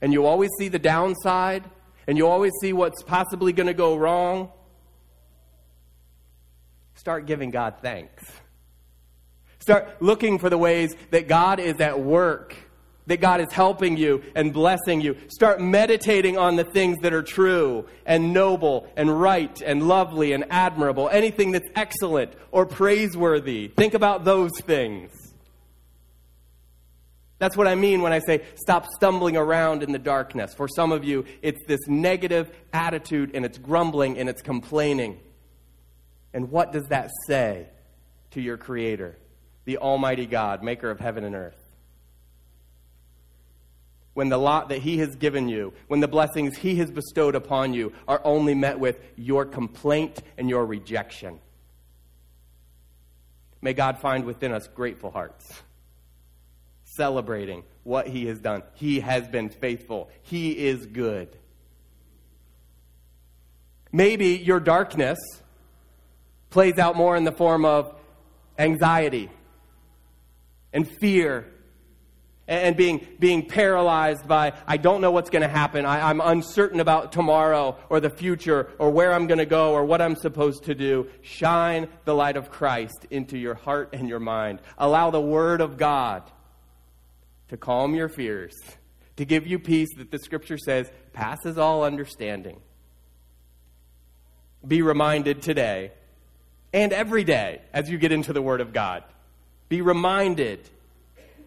and 0.00 0.12
you 0.12 0.26
always 0.26 0.50
see 0.58 0.68
the 0.68 0.78
downside 0.78 1.64
and 2.06 2.16
you 2.16 2.26
always 2.26 2.52
see 2.60 2.72
what's 2.72 3.02
possibly 3.02 3.52
going 3.52 3.66
to 3.66 3.74
go 3.74 3.96
wrong, 3.96 4.50
start 6.94 7.26
giving 7.26 7.50
God 7.50 7.76
thanks. 7.82 8.24
Start 9.58 10.00
looking 10.00 10.38
for 10.38 10.48
the 10.48 10.58
ways 10.58 10.94
that 11.10 11.26
God 11.26 11.58
is 11.58 11.80
at 11.80 11.98
work, 11.98 12.54
that 13.08 13.20
God 13.20 13.40
is 13.40 13.50
helping 13.50 13.96
you 13.96 14.22
and 14.36 14.52
blessing 14.52 15.00
you. 15.00 15.16
Start 15.26 15.60
meditating 15.60 16.38
on 16.38 16.54
the 16.54 16.62
things 16.62 16.98
that 17.02 17.12
are 17.12 17.22
true 17.22 17.86
and 18.04 18.32
noble 18.32 18.86
and 18.96 19.20
right 19.20 19.60
and 19.62 19.88
lovely 19.88 20.32
and 20.32 20.44
admirable, 20.50 21.08
anything 21.08 21.50
that's 21.50 21.68
excellent 21.74 22.32
or 22.52 22.64
praiseworthy. 22.64 23.68
Think 23.76 23.94
about 23.94 24.24
those 24.24 24.52
things. 24.60 25.10
That's 27.38 27.56
what 27.56 27.66
I 27.66 27.74
mean 27.74 28.00
when 28.00 28.12
I 28.12 28.20
say 28.20 28.42
stop 28.54 28.86
stumbling 28.96 29.36
around 29.36 29.82
in 29.82 29.92
the 29.92 29.98
darkness. 29.98 30.54
For 30.54 30.68
some 30.68 30.90
of 30.90 31.04
you, 31.04 31.26
it's 31.42 31.60
this 31.66 31.80
negative 31.86 32.50
attitude 32.72 33.32
and 33.34 33.44
it's 33.44 33.58
grumbling 33.58 34.18
and 34.18 34.28
it's 34.28 34.40
complaining. 34.40 35.20
And 36.32 36.50
what 36.50 36.72
does 36.72 36.86
that 36.88 37.10
say 37.26 37.66
to 38.30 38.40
your 38.40 38.56
Creator, 38.56 39.18
the 39.64 39.78
Almighty 39.78 40.26
God, 40.26 40.62
maker 40.62 40.90
of 40.90 40.98
heaven 40.98 41.24
and 41.24 41.34
earth? 41.34 41.62
When 44.14 44.30
the 44.30 44.38
lot 44.38 44.70
that 44.70 44.78
He 44.78 44.98
has 44.98 45.14
given 45.16 45.50
you, 45.50 45.74
when 45.88 46.00
the 46.00 46.08
blessings 46.08 46.56
He 46.56 46.76
has 46.76 46.90
bestowed 46.90 47.34
upon 47.34 47.74
you 47.74 47.92
are 48.08 48.22
only 48.24 48.54
met 48.54 48.80
with 48.80 48.98
your 49.16 49.44
complaint 49.44 50.22
and 50.38 50.48
your 50.48 50.64
rejection. 50.64 51.38
May 53.60 53.74
God 53.74 53.98
find 53.98 54.24
within 54.24 54.52
us 54.52 54.68
grateful 54.68 55.10
hearts 55.10 55.62
celebrating 56.96 57.64
what 57.82 58.06
he 58.08 58.26
has 58.26 58.40
done. 58.40 58.62
He 58.74 59.00
has 59.00 59.28
been 59.28 59.48
faithful. 59.48 60.10
He 60.22 60.52
is 60.52 60.86
good. 60.86 61.36
Maybe 63.92 64.36
your 64.36 64.60
darkness 64.60 65.18
plays 66.50 66.78
out 66.78 66.96
more 66.96 67.16
in 67.16 67.24
the 67.24 67.32
form 67.32 67.64
of 67.64 67.94
anxiety 68.58 69.30
and 70.72 70.88
fear 71.00 71.46
and 72.48 72.76
being, 72.76 73.06
being 73.18 73.46
paralyzed 73.46 74.28
by, 74.28 74.52
I 74.66 74.76
don't 74.76 75.00
know 75.00 75.10
what's 75.10 75.30
going 75.30 75.42
to 75.42 75.48
happen. 75.48 75.84
I, 75.84 76.08
I'm 76.08 76.20
uncertain 76.20 76.80
about 76.80 77.12
tomorrow 77.12 77.76
or 77.88 77.98
the 77.98 78.10
future 78.10 78.70
or 78.78 78.90
where 78.90 79.12
I'm 79.12 79.26
going 79.26 79.38
to 79.38 79.46
go 79.46 79.72
or 79.72 79.84
what 79.84 80.00
I'm 80.00 80.14
supposed 80.14 80.64
to 80.64 80.74
do. 80.74 81.08
Shine 81.22 81.88
the 82.04 82.14
light 82.14 82.36
of 82.36 82.50
Christ 82.50 83.06
into 83.10 83.36
your 83.36 83.54
heart 83.54 83.90
and 83.92 84.08
your 84.08 84.20
mind. 84.20 84.60
Allow 84.78 85.10
the 85.10 85.20
Word 85.20 85.60
of 85.60 85.76
God 85.76 86.22
to 87.48 87.56
calm 87.56 87.94
your 87.94 88.08
fears, 88.08 88.54
to 89.16 89.24
give 89.24 89.46
you 89.46 89.58
peace 89.58 89.88
that 89.96 90.10
the 90.10 90.18
scripture 90.18 90.58
says 90.58 90.90
passes 91.12 91.58
all 91.58 91.84
understanding. 91.84 92.60
Be 94.66 94.82
reminded 94.82 95.42
today 95.42 95.92
and 96.72 96.92
every 96.92 97.24
day 97.24 97.62
as 97.72 97.88
you 97.88 97.98
get 97.98 98.12
into 98.12 98.32
the 98.32 98.42
Word 98.42 98.60
of 98.60 98.72
God. 98.72 99.04
Be 99.68 99.80
reminded 99.80 100.68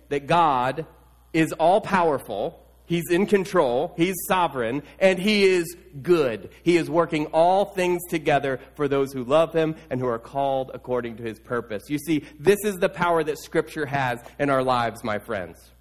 that 0.09 0.27
God 0.27 0.85
is 1.33 1.51
all 1.53 1.81
powerful. 1.81 2.65
He's 2.85 3.09
in 3.11 3.27
control. 3.27 3.93
He's 3.97 4.15
sovereign. 4.27 4.83
And 4.99 5.19
He 5.19 5.43
is 5.43 5.75
good. 6.01 6.49
He 6.63 6.77
is 6.77 6.89
working 6.89 7.27
all 7.27 7.65
things 7.65 8.01
together 8.09 8.59
for 8.75 8.87
those 8.87 9.13
who 9.13 9.23
love 9.23 9.53
Him 9.53 9.75
and 9.89 9.99
who 9.99 10.07
are 10.07 10.19
called 10.19 10.71
according 10.73 11.17
to 11.17 11.23
His 11.23 11.39
purpose. 11.39 11.83
You 11.89 11.99
see, 11.99 12.25
this 12.39 12.59
is 12.63 12.77
the 12.77 12.89
power 12.89 13.23
that 13.23 13.37
Scripture 13.37 13.85
has 13.85 14.19
in 14.39 14.49
our 14.49 14.63
lives, 14.63 15.03
my 15.03 15.19
friends. 15.19 15.71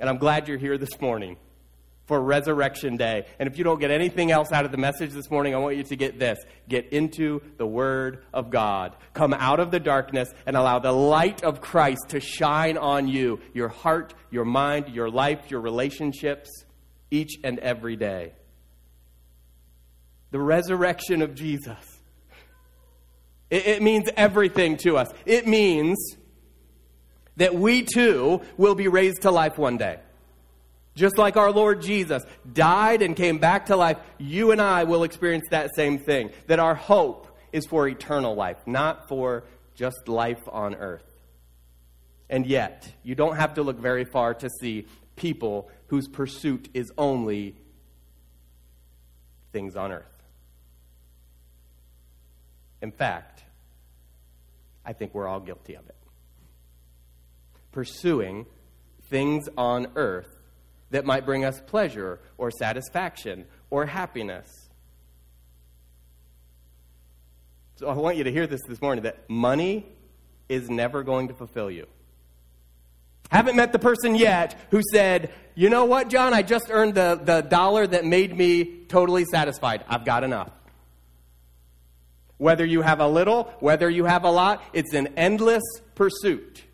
And 0.00 0.08
I'm 0.08 0.18
glad 0.18 0.48
you're 0.48 0.58
here 0.58 0.78
this 0.78 1.00
morning 1.00 1.36
for 2.06 2.20
Resurrection 2.20 2.96
Day. 2.96 3.26
And 3.38 3.48
if 3.48 3.58
you 3.58 3.64
don't 3.64 3.80
get 3.80 3.90
anything 3.90 4.30
else 4.30 4.50
out 4.52 4.64
of 4.64 4.70
the 4.70 4.78
message 4.78 5.12
this 5.12 5.30
morning, 5.30 5.54
I 5.54 5.58
want 5.58 5.76
you 5.76 5.82
to 5.82 5.96
get 5.96 6.18
this 6.18 6.38
get 6.68 6.92
into 6.92 7.42
the 7.58 7.66
Word 7.66 8.24
of 8.32 8.50
God. 8.50 8.96
Come 9.12 9.34
out 9.34 9.60
of 9.60 9.70
the 9.70 9.80
darkness 9.80 10.32
and 10.46 10.56
allow 10.56 10.78
the 10.78 10.92
light 10.92 11.44
of 11.44 11.60
Christ 11.60 12.00
to 12.08 12.20
shine 12.20 12.78
on 12.78 13.08
you, 13.08 13.40
your 13.52 13.68
heart, 13.68 14.14
your 14.30 14.44
mind, 14.44 14.88
your 14.88 15.10
life, 15.10 15.50
your 15.50 15.60
relationships, 15.60 16.48
each 17.10 17.38
and 17.44 17.58
every 17.58 17.96
day. 17.96 18.32
The 20.30 20.40
resurrection 20.40 21.22
of 21.22 21.34
Jesus. 21.34 21.98
It, 23.50 23.82
means 23.82 24.10
everything 24.14 24.76
to 24.78 24.98
us. 24.98 25.08
It 25.24 25.46
means 25.46 26.17
that 27.38 27.54
we 27.54 27.82
too 27.82 28.42
will 28.56 28.74
be 28.74 28.88
raised 28.88 29.22
to 29.22 29.30
life 29.30 29.58
one 29.58 29.78
day. 29.78 29.98
Just 30.94 31.16
like 31.16 31.36
our 31.36 31.52
Lord 31.52 31.80
Jesus 31.80 32.24
died 32.52 33.02
and 33.02 33.16
came 33.16 33.38
back 33.38 33.66
to 33.66 33.76
life, 33.76 33.98
you 34.18 34.50
and 34.50 34.60
I 34.60 34.84
will 34.84 35.04
experience 35.04 35.44
that 35.50 35.74
same 35.74 35.98
thing. 35.98 36.30
That 36.48 36.58
our 36.58 36.74
hope 36.74 37.28
is 37.52 37.66
for 37.66 37.88
eternal 37.88 38.34
life, 38.34 38.56
not 38.66 39.08
for 39.08 39.44
just 39.76 40.08
life 40.08 40.42
on 40.50 40.74
earth. 40.74 41.04
And 42.28 42.44
yet, 42.44 42.92
you 43.04 43.14
don't 43.14 43.36
have 43.36 43.54
to 43.54 43.62
look 43.62 43.78
very 43.78 44.04
far 44.04 44.34
to 44.34 44.50
see 44.60 44.86
people 45.14 45.70
whose 45.86 46.08
pursuit 46.08 46.68
is 46.74 46.90
only 46.98 47.54
things 49.52 49.76
on 49.76 49.92
earth. 49.92 50.04
In 52.82 52.90
fact, 52.90 53.44
I 54.84 54.92
think 54.92 55.14
we're 55.14 55.28
all 55.28 55.40
guilty 55.40 55.74
of 55.74 55.88
it 55.88 55.97
pursuing 57.72 58.46
things 59.10 59.48
on 59.56 59.88
earth 59.96 60.38
that 60.90 61.04
might 61.04 61.26
bring 61.26 61.44
us 61.44 61.60
pleasure 61.66 62.20
or 62.36 62.50
satisfaction 62.50 63.44
or 63.70 63.86
happiness. 63.86 64.68
So 67.76 67.88
I 67.88 67.94
want 67.94 68.16
you 68.16 68.24
to 68.24 68.32
hear 68.32 68.46
this 68.46 68.60
this 68.68 68.80
morning 68.82 69.04
that 69.04 69.28
money 69.30 69.86
is 70.48 70.68
never 70.68 71.02
going 71.02 71.28
to 71.28 71.34
fulfill 71.34 71.70
you. 71.70 71.86
Haven't 73.30 73.56
met 73.56 73.72
the 73.72 73.78
person 73.78 74.14
yet 74.14 74.58
who 74.70 74.80
said, 74.92 75.30
You 75.54 75.68
know 75.68 75.84
what, 75.84 76.08
John? 76.08 76.32
I 76.32 76.42
just 76.42 76.66
earned 76.70 76.94
the, 76.94 77.20
the 77.22 77.42
dollar 77.42 77.86
that 77.86 78.04
made 78.04 78.36
me 78.36 78.84
totally 78.88 79.26
satisfied. 79.26 79.84
I've 79.86 80.04
got 80.04 80.24
enough. 80.24 80.50
Whether 82.38 82.64
you 82.64 82.82
have 82.82 83.00
a 83.00 83.08
little, 83.08 83.52
whether 83.60 83.90
you 83.90 84.06
have 84.06 84.24
a 84.24 84.30
lot, 84.30 84.62
it's 84.72 84.94
an 84.94 85.08
endless 85.16 85.62
pursuit. 85.94 86.64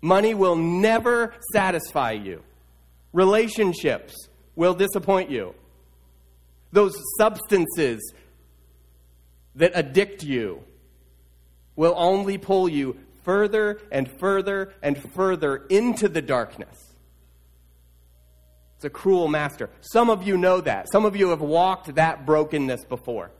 Money 0.00 0.34
will 0.34 0.56
never 0.56 1.34
satisfy 1.52 2.12
you. 2.12 2.42
Relationships 3.12 4.14
will 4.56 4.74
disappoint 4.74 5.30
you. 5.30 5.54
Those 6.72 6.94
substances 7.18 8.00
that 9.56 9.72
addict 9.74 10.22
you 10.22 10.62
will 11.76 11.94
only 11.96 12.38
pull 12.38 12.68
you 12.68 12.96
further 13.24 13.80
and 13.90 14.10
further 14.18 14.72
and 14.82 15.02
further 15.12 15.66
into 15.68 16.08
the 16.08 16.22
darkness. 16.22 16.76
It's 18.76 18.84
a 18.84 18.90
cruel 18.90 19.28
master. 19.28 19.68
Some 19.82 20.08
of 20.08 20.26
you 20.26 20.38
know 20.38 20.60
that. 20.62 20.86
Some 20.90 21.04
of 21.04 21.14
you 21.14 21.30
have 21.30 21.42
walked 21.42 21.94
that 21.96 22.24
brokenness 22.24 22.84
before. 22.86 23.30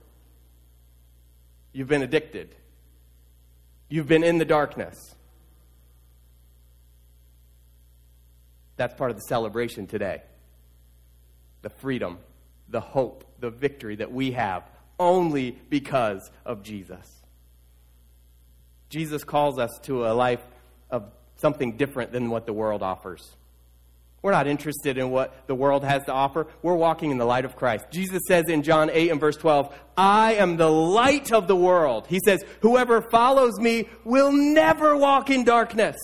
You've 1.73 1.88
been 1.88 2.02
addicted. 2.02 2.55
You've 3.88 4.09
been 4.09 4.23
in 4.23 4.38
the 4.38 4.45
darkness. 4.45 4.97
That's 8.81 8.95
part 8.95 9.11
of 9.11 9.19
the 9.19 9.25
celebration 9.29 9.87
today. 9.87 10.23
The 11.61 11.69
freedom, 11.69 12.17
the 12.67 12.81
hope, 12.81 13.27
the 13.39 13.51
victory 13.51 13.97
that 13.97 14.11
we 14.11 14.31
have 14.31 14.63
only 14.99 15.51
because 15.51 16.31
of 16.47 16.63
Jesus. 16.63 17.07
Jesus 18.89 19.23
calls 19.23 19.59
us 19.59 19.79
to 19.83 20.07
a 20.07 20.15
life 20.15 20.41
of 20.91 21.13
something 21.37 21.77
different 21.77 22.13
than 22.13 22.31
what 22.31 22.47
the 22.47 22.55
world 22.55 22.83
offers. 22.83 23.37
We're 24.23 24.33
not 24.33 24.47
interested 24.47 24.97
in 24.97 25.11
what 25.11 25.47
the 25.47 25.55
world 25.55 25.85
has 25.85 26.07
to 26.07 26.15
offer. 26.15 26.47
We're 26.63 26.75
walking 26.75 27.11
in 27.11 27.19
the 27.19 27.27
light 27.27 27.45
of 27.45 27.57
Christ. 27.57 27.85
Jesus 27.91 28.23
says 28.27 28.47
in 28.49 28.63
John 28.63 28.89
8 28.91 29.11
and 29.11 29.21
verse 29.21 29.37
12, 29.37 29.77
I 29.99 30.37
am 30.37 30.57
the 30.57 30.71
light 30.71 31.33
of 31.33 31.49
the 31.49 31.57
world. 31.57 32.07
He 32.07 32.19
says, 32.25 32.43
Whoever 32.61 33.03
follows 33.03 33.59
me 33.61 33.91
will 34.05 34.33
never 34.33 34.97
walk 34.97 35.29
in 35.29 35.45
darkness, 35.45 35.99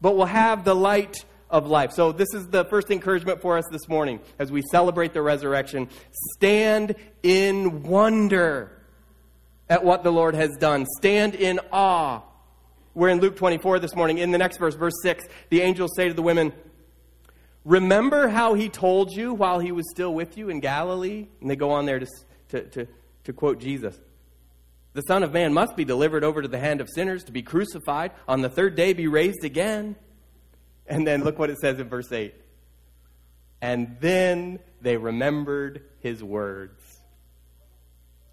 but 0.00 0.16
will 0.16 0.26
have 0.26 0.64
the 0.64 0.76
light 0.76 1.24
of 1.50 1.66
life. 1.66 1.92
So, 1.92 2.12
this 2.12 2.32
is 2.34 2.48
the 2.48 2.64
first 2.64 2.90
encouragement 2.90 3.40
for 3.40 3.58
us 3.58 3.64
this 3.70 3.88
morning 3.88 4.20
as 4.38 4.50
we 4.50 4.62
celebrate 4.70 5.12
the 5.12 5.22
resurrection. 5.22 5.88
Stand 6.34 6.94
in 7.22 7.82
wonder 7.82 8.72
at 9.68 9.84
what 9.84 10.04
the 10.04 10.12
Lord 10.12 10.34
has 10.34 10.50
done, 10.58 10.86
stand 10.98 11.34
in 11.34 11.60
awe. 11.72 12.22
We're 12.94 13.10
in 13.10 13.20
Luke 13.20 13.36
24 13.36 13.80
this 13.80 13.94
morning. 13.94 14.18
In 14.18 14.30
the 14.30 14.38
next 14.38 14.56
verse, 14.56 14.74
verse 14.74 14.94
6, 15.02 15.24
the 15.50 15.60
angels 15.60 15.90
say 15.96 16.08
to 16.08 16.14
the 16.14 16.22
women, 16.22 16.52
Remember 17.66 18.28
how 18.28 18.54
he 18.54 18.68
told 18.68 19.10
you 19.10 19.34
while 19.34 19.58
he 19.58 19.72
was 19.72 19.90
still 19.90 20.14
with 20.14 20.38
you 20.38 20.48
in 20.48 20.60
Galilee? 20.60 21.26
And 21.40 21.50
they 21.50 21.56
go 21.56 21.72
on 21.72 21.84
there 21.84 21.98
to, 21.98 22.06
to, 22.50 22.62
to, 22.62 22.88
to, 23.24 23.32
quote 23.32 23.58
Jesus. 23.58 23.98
The 24.92 25.02
Son 25.02 25.24
of 25.24 25.32
Man 25.32 25.52
must 25.52 25.76
be 25.76 25.84
delivered 25.84 26.22
over 26.22 26.40
to 26.40 26.48
the 26.48 26.60
hand 26.60 26.80
of 26.80 26.88
sinners, 26.88 27.24
to 27.24 27.32
be 27.32 27.42
crucified, 27.42 28.12
on 28.28 28.40
the 28.40 28.48
third 28.48 28.76
day 28.76 28.92
be 28.92 29.08
raised 29.08 29.44
again. 29.44 29.96
And 30.88 31.06
then 31.06 31.24
look 31.24 31.38
what 31.38 31.50
it 31.50 31.58
says 31.58 31.78
in 31.78 31.88
verse 31.88 32.10
8. 32.12 32.34
And 33.60 33.96
then 34.00 34.60
they 34.80 34.96
remembered 34.96 35.82
his 36.00 36.22
words. 36.22 36.82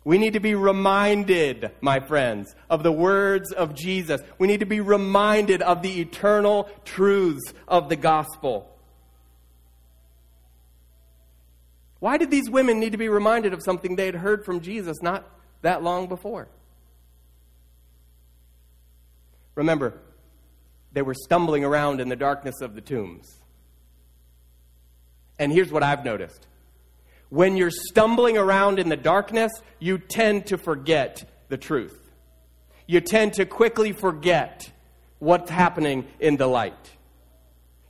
We 0.06 0.18
need 0.18 0.34
to 0.34 0.42
be 0.42 0.54
reminded, 0.54 1.72
my 1.80 2.02
friends, 2.02 2.54
of 2.70 2.84
the 2.84 2.92
words 2.92 3.52
of 3.54 3.74
Jesus. 3.74 4.22
We 4.38 4.48
need 4.48 4.60
to 4.60 4.66
be 4.66 4.82
reminded 4.82 5.62
of 5.62 5.82
the 5.82 6.02
eternal 6.02 6.70
truths 6.84 7.54
of 7.68 7.88
the 7.88 7.96
gospel. 7.96 8.70
Why 12.00 12.18
did 12.18 12.32
these 12.32 12.50
women 12.50 12.82
need 12.82 12.92
to 12.92 12.98
be 12.98 13.08
reminded 13.08 13.54
of 13.54 13.64
something 13.64 13.96
they 13.96 14.08
had 14.08 14.16
heard 14.16 14.44
from 14.44 14.60
Jesus 14.60 15.02
not 15.02 15.26
that 15.62 15.82
long 15.82 16.08
before? 16.08 16.50
Remember, 19.56 19.94
they 20.94 21.02
were 21.02 21.14
stumbling 21.14 21.66
around 21.66 22.00
in 22.00 22.10
the 22.10 22.16
darkness 22.16 22.62
of 22.62 22.76
the 22.76 22.82
tombs. 22.82 23.42
And 25.40 25.52
here's 25.52 25.72
what 25.72 25.84
I've 25.84 26.06
noticed 26.06 26.48
when 27.30 27.58
you're 27.58 27.72
stumbling 27.72 28.38
around 28.38 28.78
in 28.78 28.90
the 28.90 28.96
darkness, 28.96 29.52
you 29.80 29.98
tend 29.98 30.46
to 30.48 30.58
forget 30.58 31.28
the 31.50 31.58
truth. 31.58 32.00
You 32.86 33.02
tend 33.02 33.34
to 33.34 33.46
quickly 33.46 33.92
forget 33.92 34.72
what's 35.18 35.50
happening 35.50 36.06
in 36.20 36.38
the 36.38 36.46
light. 36.46 36.92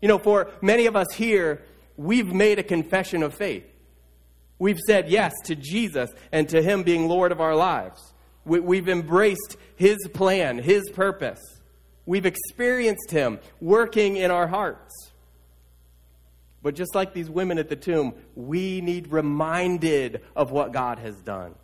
You 0.01 0.07
know, 0.07 0.17
for 0.17 0.51
many 0.61 0.85
of 0.85 0.95
us 0.95 1.13
here, 1.13 1.61
we've 1.97 2.33
made 2.33 2.57
a 2.57 2.63
confession 2.63 3.21
of 3.21 3.33
faith. 3.33 3.65
We've 4.59 4.79
said 4.79 5.09
yes 5.09 5.33
to 5.45 5.55
Jesus 5.55 6.09
and 6.31 6.47
to 6.49 6.61
Him 6.61 6.83
being 6.83 7.09
Lord 7.09 7.33
of 7.33 7.41
our 7.41 7.55
lives. 7.55 8.13
We, 8.45 8.77
have 8.77 8.87
embraced 8.87 9.57
His 9.75 9.97
plan, 10.13 10.57
His 10.57 10.89
purpose. 10.91 11.41
We've 12.05 12.25
experienced 12.25 13.11
Him 13.11 13.39
working 13.61 14.17
in 14.17 14.31
our 14.31 14.47
hearts. 14.47 15.11
But 16.61 16.75
just 16.75 16.95
like 16.95 17.13
these 17.13 17.29
women 17.29 17.57
at 17.59 17.69
the 17.69 17.75
tomb, 17.75 18.13
we 18.35 18.81
need 18.81 19.11
reminded 19.11 20.21
of 20.35 20.51
what 20.51 20.71
God 20.71 20.99
has 20.99 21.15
done. 21.17 21.55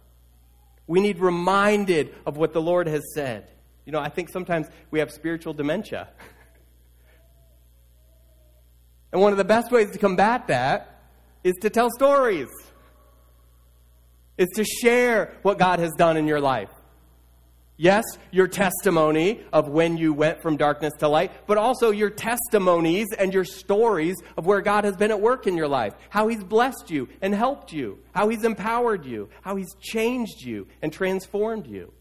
We 0.88 0.99
need 0.99 1.19
reminded 1.19 2.13
of 2.25 2.36
what 2.36 2.52
the 2.52 2.62
Lord 2.62 2.88
has 2.88 3.02
said. 3.13 3.47
You 3.86 3.93
know, 3.93 3.99
I 3.99 4.10
think 4.10 4.30
sometimes 4.30 4.67
we 4.91 4.99
have 4.99 5.12
spiritual 5.12 5.54
dementia. 5.54 6.10
and 9.13 9.21
one 9.21 9.32
of 9.32 9.38
the 9.38 9.45
best 9.45 9.71
ways 9.71 9.91
to 9.91 9.97
combat 9.97 10.47
that 10.47 11.02
is 11.43 11.56
to 11.62 11.69
tell 11.69 11.89
stories 11.91 12.49
is 14.38 14.49
to 14.56 14.63
share 14.63 15.38
what 15.43 15.58
God 15.58 15.80
has 15.80 15.91
done 15.97 16.17
in 16.17 16.28
your 16.28 16.41
life. 16.41 16.69
Yes, 17.82 18.04
your 18.32 18.50
testimony 18.50 19.39
of 19.54 19.70
when 19.70 19.96
you 19.96 20.12
went 20.12 20.42
from 20.42 20.58
darkness 20.58 20.92
to 21.00 21.08
light, 21.08 21.32
but 21.48 21.58
also 21.58 21.92
your 21.92 22.10
testimonies 22.10 23.08
and 23.18 23.34
your 23.34 23.46
stories 23.46 24.18
of 24.36 24.46
where 24.46 24.60
God 24.60 24.84
has 24.84 24.98
been 24.98 25.12
at 25.12 25.22
work 25.22 25.48
in 25.48 25.56
your 25.56 25.70
life, 25.70 25.94
how 26.10 26.28
He's 26.28 26.44
blessed 26.44 26.92
you 26.92 27.08
and 27.22 27.34
helped 27.34 27.72
you, 27.72 28.00
how 28.12 28.28
He's 28.28 28.44
empowered 28.44 29.06
you, 29.06 29.30
how 29.44 29.56
He's 29.56 29.74
changed 29.80 30.42
you 30.42 30.68
and 30.82 30.92
transformed 30.92 31.68
you. 31.68 31.94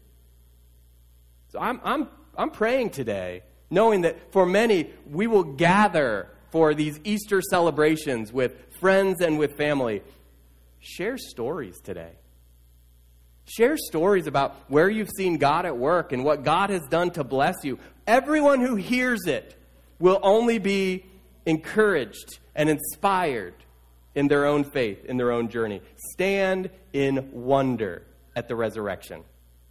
So 1.47 1.59
I'm, 1.59 1.79
I'm, 1.85 2.09
I'm 2.35 2.51
praying 2.51 2.89
today, 2.89 3.43
knowing 3.69 4.01
that 4.01 4.33
for 4.33 4.45
many, 4.45 4.91
we 5.09 5.27
will 5.27 5.45
gather 5.45 6.27
for 6.51 6.73
these 6.73 6.99
Easter 7.05 7.41
celebrations 7.41 8.33
with 8.33 8.53
friends 8.81 9.21
and 9.21 9.39
with 9.39 9.55
family. 9.55 10.03
Share 10.81 11.17
stories 11.17 11.79
today. 11.79 12.18
Share 13.49 13.77
stories 13.77 14.27
about 14.27 14.55
where 14.67 14.89
you've 14.89 15.09
seen 15.09 15.37
God 15.37 15.65
at 15.65 15.75
work 15.75 16.11
and 16.11 16.23
what 16.23 16.43
God 16.43 16.69
has 16.69 16.83
done 16.87 17.09
to 17.11 17.23
bless 17.23 17.55
you. 17.63 17.79
Everyone 18.05 18.61
who 18.61 18.75
hears 18.75 19.25
it 19.25 19.55
will 19.97 20.19
only 20.21 20.59
be 20.59 21.05
encouraged 21.47 22.37
and 22.53 22.69
inspired 22.69 23.55
in 24.13 24.27
their 24.27 24.45
own 24.45 24.63
faith, 24.63 25.03
in 25.05 25.17
their 25.17 25.31
own 25.31 25.49
journey. 25.49 25.81
Stand 26.11 26.69
in 26.93 27.31
wonder 27.31 28.03
at 28.35 28.47
the 28.47 28.55
resurrection. 28.55 29.23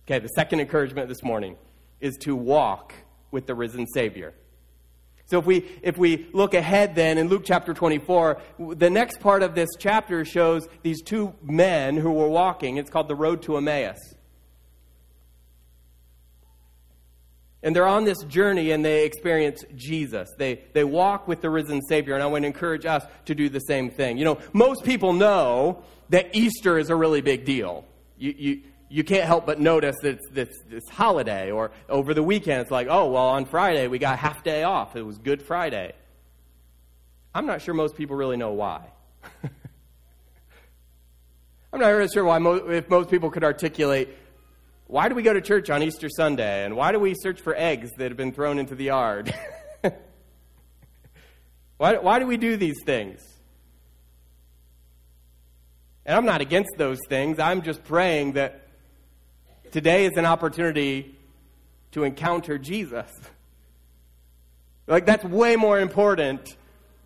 Okay, 0.07 0.19
the 0.19 0.29
second 0.29 0.59
encouragement 0.59 1.09
this 1.09 1.23
morning 1.23 1.57
is 2.01 2.17
to 2.23 2.35
walk 2.35 2.95
with 3.31 3.47
the 3.47 3.55
risen 3.55 3.87
Savior. 3.95 4.35
So 5.29 5.39
if 5.39 5.45
we, 5.45 5.69
if 5.83 5.99
we 5.99 6.27
look 6.33 6.55
ahead 6.55 6.95
then 6.95 7.19
in 7.19 7.29
Luke 7.29 7.43
chapter 7.45 7.75
24, 7.75 8.41
the 8.59 8.89
next 8.89 9.21
part 9.21 9.43
of 9.43 9.55
this 9.55 9.69
chapter 9.79 10.25
shows 10.25 10.67
these 10.83 11.03
two 11.03 11.35
men 11.43 11.99
who 11.99 12.13
were 12.13 12.29
walking. 12.29 12.79
It's 12.79 12.91
called 12.91 13.09
the 13.09 13.15
road 13.15 13.43
to 13.43 13.59
Emmaus. 13.59 13.99
And 17.63 17.77
they're 17.77 17.87
on 17.87 18.05
this 18.05 18.23
journey 18.25 18.71
and 18.71 18.83
they 18.83 19.05
experience 19.05 19.65
Jesus. 19.75 20.31
They, 20.39 20.63
they 20.73 20.85
walk 20.85 21.29
with 21.29 21.43
the 21.43 21.51
risen 21.51 21.83
Savior. 21.83 22.15
And 22.15 22.23
I 22.23 22.27
want 22.27 22.45
to 22.45 22.47
encourage 22.47 22.87
us 22.87 23.05
to 23.27 23.35
do 23.35 23.51
the 23.51 23.61
same 23.61 23.91
thing. 23.91 24.17
You 24.17 24.25
know, 24.25 24.39
most 24.55 24.85
people 24.85 25.13
know 25.13 25.83
that 26.09 26.35
Easter 26.35 26.79
is 26.79 26.89
a 26.89 26.97
really 26.97 27.21
big 27.21 27.45
deal. 27.45 27.85
You, 28.17 28.35
you, 28.39 28.63
you 28.89 29.05
can't 29.05 29.25
help 29.25 29.47
but 29.47 29.61
notice 29.61 29.97
that 30.03 30.17
it's 30.17 30.29
this, 30.31 30.49
this 30.69 30.89
holiday, 30.89 31.51
or 31.51 31.71
over 31.89 32.15
the 32.15 32.23
weekend, 32.23 32.63
it's 32.63 32.71
like, 32.71 32.89
oh, 32.91 33.09
well, 33.11 33.29
on 33.29 33.45
Friday 33.45 33.89
we 33.89 33.99
got 33.99 34.19
half 34.19 34.43
day 34.43 34.63
off. 34.63 34.97
It 34.97 35.03
was 35.03 35.19
Good 35.19 35.43
Friday. 35.43 35.93
I'm 37.35 37.47
not 37.47 37.63
sure 37.63 37.75
most 37.75 37.97
people 37.97 38.17
really 38.17 38.37
know 38.37 38.53
why. 38.53 38.83
I'm 41.73 41.81
not 41.81 41.89
really 41.89 42.09
sure 42.09 42.25
why 42.25 42.39
mo- 42.39 42.55
if 42.55 42.89
most 42.89 43.11
people 43.11 43.31
could 43.31 43.45
articulate 43.45 44.09
why 44.89 45.09
do 45.11 45.15
we 45.15 45.23
go 45.23 45.35
to 45.35 45.41
church 45.43 45.69
on 45.69 45.83
Easter 45.83 46.09
Sunday 46.09 46.65
and 46.65 46.75
why 46.75 46.93
do 46.93 46.99
we 46.99 47.15
search 47.15 47.43
for 47.43 47.55
eggs 47.55 47.91
that 47.99 48.11
have 48.11 48.17
been 48.17 48.33
thrown 48.33 48.59
into 48.59 48.75
the 48.75 48.85
yard? 48.85 49.35
why, 51.77 51.99
why 51.99 52.19
do 52.19 52.27
we 52.27 52.39
do 52.39 52.57
these 52.57 52.83
things? 52.87 53.23
And 56.07 56.17
I'm 56.17 56.25
not 56.25 56.41
against 56.41 56.71
those 56.79 56.99
things. 57.07 57.39
I'm 57.39 57.61
just 57.61 57.85
praying 57.85 58.33
that 58.33 58.67
Today 59.71 60.07
is 60.07 60.17
an 60.17 60.25
opportunity 60.25 61.15
to 61.93 62.05
encounter 62.05 62.59
Jesus. 62.59 63.11
Like, 64.87 65.05
that's 65.05 65.25
way 65.25 65.57
more 65.57 65.79
important 65.79 66.57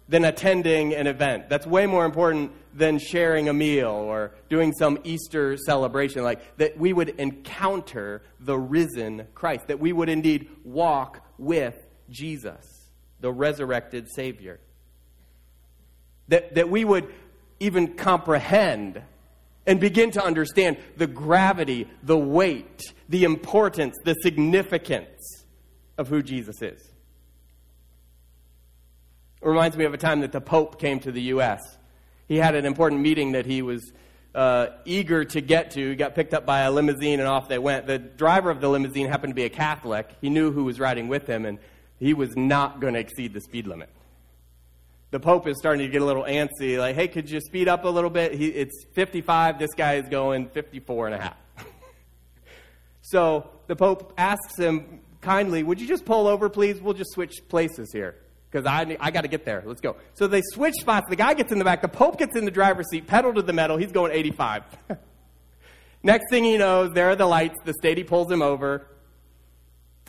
than 0.08 0.24
attending 0.24 0.94
an 0.94 1.08
event. 1.08 1.48
That's 1.48 1.66
way 1.66 1.86
more 1.86 2.04
important 2.04 2.52
than 2.72 2.98
sharing 2.98 3.48
a 3.48 3.52
meal 3.52 3.90
or 3.90 4.32
doing 4.48 4.72
some 4.72 5.00
Easter 5.02 5.56
celebration. 5.56 6.22
Like, 6.22 6.56
that 6.58 6.78
we 6.78 6.92
would 6.92 7.08
encounter 7.08 8.22
the 8.38 8.56
risen 8.56 9.26
Christ, 9.34 9.66
that 9.66 9.80
we 9.80 9.92
would 9.92 10.08
indeed 10.08 10.48
walk 10.64 11.26
with 11.38 11.74
Jesus, 12.10 12.90
the 13.20 13.32
resurrected 13.32 14.08
Savior. 14.14 14.60
That, 16.28 16.54
that 16.54 16.68
we 16.68 16.84
would 16.84 17.12
even 17.58 17.94
comprehend 17.94 19.02
and 19.66 19.80
begin 19.80 20.10
to 20.12 20.24
understand 20.24 20.76
the 20.96 21.06
gravity, 21.06 21.88
the 22.02 22.18
weight, 22.18 22.82
the 23.08 23.24
importance, 23.24 23.96
the 24.04 24.14
significance 24.22 25.44
of 25.98 26.08
who 26.08 26.22
Jesus 26.22 26.60
is. 26.62 26.80
It 29.40 29.48
reminds 29.48 29.76
me 29.76 29.84
of 29.84 29.94
a 29.94 29.98
time 29.98 30.20
that 30.20 30.32
the 30.32 30.40
Pope 30.40 30.80
came 30.80 31.00
to 31.00 31.12
the 31.12 31.22
U.S. 31.22 31.60
He 32.28 32.36
had 32.36 32.54
an 32.54 32.64
important 32.64 33.00
meeting 33.00 33.32
that 33.32 33.46
he 33.46 33.62
was 33.62 33.92
uh, 34.34 34.68
eager 34.84 35.24
to 35.24 35.40
get 35.40 35.72
to. 35.72 35.90
He 35.90 35.96
got 35.96 36.14
picked 36.14 36.32
up 36.32 36.46
by 36.46 36.60
a 36.60 36.70
limousine 36.70 37.20
and 37.20 37.28
off 37.28 37.48
they 37.48 37.58
went. 37.58 37.86
The 37.86 37.98
driver 37.98 38.50
of 38.50 38.60
the 38.60 38.68
limousine 38.68 39.08
happened 39.08 39.32
to 39.32 39.34
be 39.34 39.44
a 39.44 39.50
Catholic. 39.50 40.08
He 40.20 40.30
knew 40.30 40.52
who 40.52 40.64
was 40.64 40.80
riding 40.80 41.08
with 41.08 41.26
him, 41.26 41.44
and 41.44 41.58
he 41.98 42.14
was 42.14 42.36
not 42.36 42.80
going 42.80 42.94
to 42.94 43.00
exceed 43.00 43.34
the 43.34 43.40
speed 43.40 43.66
limit. 43.66 43.90
The 45.12 45.20
Pope 45.20 45.46
is 45.46 45.58
starting 45.58 45.86
to 45.86 45.92
get 45.92 46.00
a 46.00 46.04
little 46.06 46.24
antsy, 46.24 46.78
like, 46.78 46.96
hey, 46.96 47.06
could 47.06 47.30
you 47.30 47.38
speed 47.38 47.68
up 47.68 47.84
a 47.84 47.88
little 47.88 48.08
bit? 48.08 48.32
He, 48.32 48.48
it's 48.48 48.86
55, 48.94 49.58
this 49.58 49.74
guy 49.76 49.96
is 49.96 50.08
going 50.08 50.48
54 50.48 51.08
and 51.08 51.14
a 51.14 51.18
half. 51.18 51.36
so 53.02 53.46
the 53.66 53.76
Pope 53.76 54.14
asks 54.16 54.56
him 54.58 55.00
kindly, 55.20 55.64
would 55.64 55.82
you 55.82 55.86
just 55.86 56.06
pull 56.06 56.26
over, 56.26 56.48
please? 56.48 56.80
We'll 56.80 56.94
just 56.94 57.12
switch 57.12 57.42
places 57.50 57.92
here 57.92 58.16
because 58.50 58.64
I, 58.64 58.96
I 59.00 59.10
got 59.10 59.20
to 59.20 59.28
get 59.28 59.44
there. 59.44 59.62
Let's 59.66 59.82
go. 59.82 59.96
So 60.14 60.26
they 60.26 60.40
switch 60.54 60.76
spots. 60.76 61.10
The 61.10 61.16
guy 61.16 61.34
gets 61.34 61.52
in 61.52 61.58
the 61.58 61.64
back. 61.66 61.82
The 61.82 61.88
Pope 61.88 62.18
gets 62.18 62.34
in 62.34 62.46
the 62.46 62.50
driver's 62.50 62.88
seat, 62.88 63.06
pedal 63.06 63.34
to 63.34 63.42
the 63.42 63.52
metal. 63.52 63.76
He's 63.76 63.92
going 63.92 64.12
85. 64.12 64.62
Next 66.02 66.24
thing 66.30 66.44
he 66.44 66.56
knows, 66.56 66.90
there 66.94 67.10
are 67.10 67.16
the 67.16 67.26
lights. 67.26 67.58
The 67.66 67.74
statey 67.82 68.06
pulls 68.06 68.32
him 68.32 68.40
over 68.40 68.86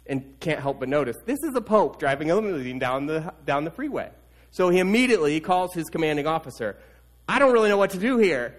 and 0.07 0.39
can't 0.39 0.61
help 0.61 0.79
but 0.79 0.87
notice 0.87 1.17
this 1.25 1.39
is 1.43 1.55
a 1.55 1.61
Pope 1.61 1.99
driving 1.99 2.31
a 2.31 2.35
limousine 2.35 2.79
down 2.79 3.05
the, 3.05 3.33
down 3.45 3.65
the 3.65 3.71
freeway. 3.71 4.09
So 4.53 4.69
he 4.69 4.77
immediately 4.77 5.39
calls 5.39 5.73
his 5.73 5.89
commanding 5.89 6.27
officer. 6.27 6.77
I 7.27 7.39
don't 7.39 7.53
really 7.53 7.69
know 7.69 7.77
what 7.77 7.89
to 7.89 7.97
do 7.97 8.19
here. 8.19 8.55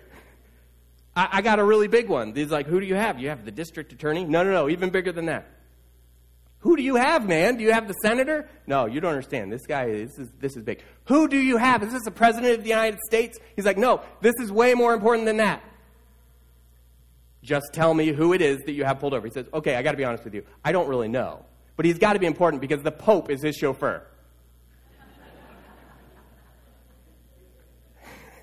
I, 1.15 1.29
I 1.35 1.43
got 1.43 1.61
a 1.61 1.65
really 1.65 1.87
big 1.87 2.09
one. 2.09 2.35
He's 2.35 2.51
like, 2.51 2.67
Who 2.67 2.81
do 2.81 2.87
you 2.87 2.97
have? 2.97 3.21
You 3.21 3.29
have 3.29 3.45
the 3.45 3.53
district 3.53 3.93
attorney? 3.93 4.25
No, 4.25 4.43
no, 4.43 4.51
no, 4.51 4.69
even 4.69 4.91
bigger 4.91 5.13
than 5.13 5.27
that. 5.27 5.47
Who 6.59 6.77
do 6.77 6.83
you 6.83 6.97
have, 6.97 7.29
man? 7.29 7.59
Do 7.59 7.63
you 7.63 7.73
have 7.73 7.87
the 7.87 7.95
senator? 8.03 8.49
No, 8.67 8.87
you 8.87 9.01
don't 9.01 9.11
understand. 9.11 9.53
This 9.53 9.67
guy, 9.67 9.87
this 9.87 10.19
is, 10.19 10.31
this 10.41 10.57
is 10.57 10.65
big. 10.65 10.83
Who 11.05 11.29
do 11.29 11.39
you 11.39 11.59
have? 11.59 11.85
Is 11.85 11.93
this 11.93 12.03
the 12.03 12.11
president 12.11 12.55
of 12.55 12.65
the 12.65 12.71
United 12.71 12.99
States? 13.07 13.39
He's 13.55 13.65
like, 13.65 13.79
no, 13.79 14.01
this 14.21 14.35
is 14.41 14.51
way 14.51 14.75
more 14.75 14.95
important 14.95 15.27
than 15.27 15.37
that. 15.37 15.63
Just 17.43 17.67
tell 17.73 17.95
me 17.95 18.09
who 18.09 18.33
it 18.33 18.41
is 18.41 18.59
that 18.65 18.73
you 18.73 18.85
have 18.85 18.99
pulled 18.99 19.15
over. 19.15 19.27
He 19.27 19.33
says, 19.33 19.47
okay, 19.53 19.77
I 19.77 19.83
got 19.83 19.93
to 19.93 19.99
be 19.99 20.05
honest 20.05 20.25
with 20.25 20.35
you. 20.35 20.45
I 20.65 20.73
don't 20.73 20.89
really 20.89 21.09
know. 21.09 21.45
But 21.77 21.85
he's 21.85 21.99
got 21.99 22.15
to 22.15 22.19
be 22.19 22.27
important 22.27 22.63
because 22.63 22.83
the 22.83 22.91
Pope 22.91 23.31
is 23.31 23.43
his 23.43 23.55
chauffeur. 23.55 24.05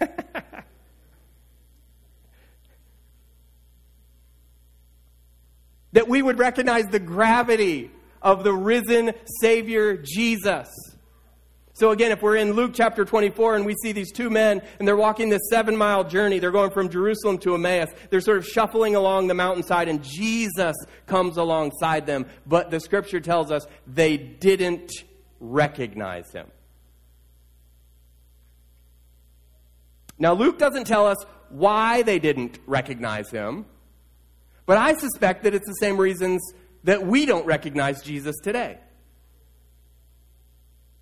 that 5.93 6.07
we 6.07 6.21
would 6.21 6.39
recognize 6.39 6.85
the 6.85 6.99
gravity 6.99 7.91
of 8.21 8.43
the 8.43 8.53
risen 8.53 9.13
Savior 9.41 9.97
Jesus. 9.97 10.69
So, 11.73 11.89
again, 11.91 12.11
if 12.11 12.21
we're 12.21 12.35
in 12.35 12.53
Luke 12.53 12.73
chapter 12.75 13.05
24 13.05 13.55
and 13.55 13.65
we 13.65 13.73
see 13.81 13.91
these 13.91 14.11
two 14.11 14.29
men 14.29 14.61
and 14.77 14.87
they're 14.87 14.95
walking 14.95 15.29
this 15.29 15.41
seven 15.49 15.75
mile 15.75 16.03
journey, 16.03 16.37
they're 16.37 16.51
going 16.51 16.69
from 16.69 16.89
Jerusalem 16.89 17.39
to 17.39 17.55
Emmaus, 17.55 17.89
they're 18.09 18.21
sort 18.21 18.37
of 18.37 18.45
shuffling 18.45 18.95
along 18.95 19.27
the 19.27 19.33
mountainside 19.33 19.87
and 19.87 20.03
Jesus 20.03 20.75
comes 21.07 21.37
alongside 21.37 22.05
them. 22.05 22.27
But 22.45 22.69
the 22.69 22.79
scripture 22.79 23.19
tells 23.19 23.51
us 23.51 23.65
they 23.87 24.17
didn't 24.17 24.91
recognize 25.39 26.31
him. 26.31 26.51
Now, 30.21 30.33
Luke 30.33 30.59
doesn't 30.59 30.85
tell 30.85 31.07
us 31.07 31.17
why 31.49 32.03
they 32.03 32.19
didn't 32.19 32.59
recognize 32.67 33.31
him, 33.31 33.65
but 34.67 34.77
I 34.77 34.93
suspect 34.93 35.43
that 35.45 35.55
it's 35.55 35.65
the 35.65 35.73
same 35.79 35.97
reasons 35.97 36.41
that 36.83 37.03
we 37.03 37.25
don't 37.25 37.47
recognize 37.47 38.03
Jesus 38.03 38.35
today. 38.43 38.77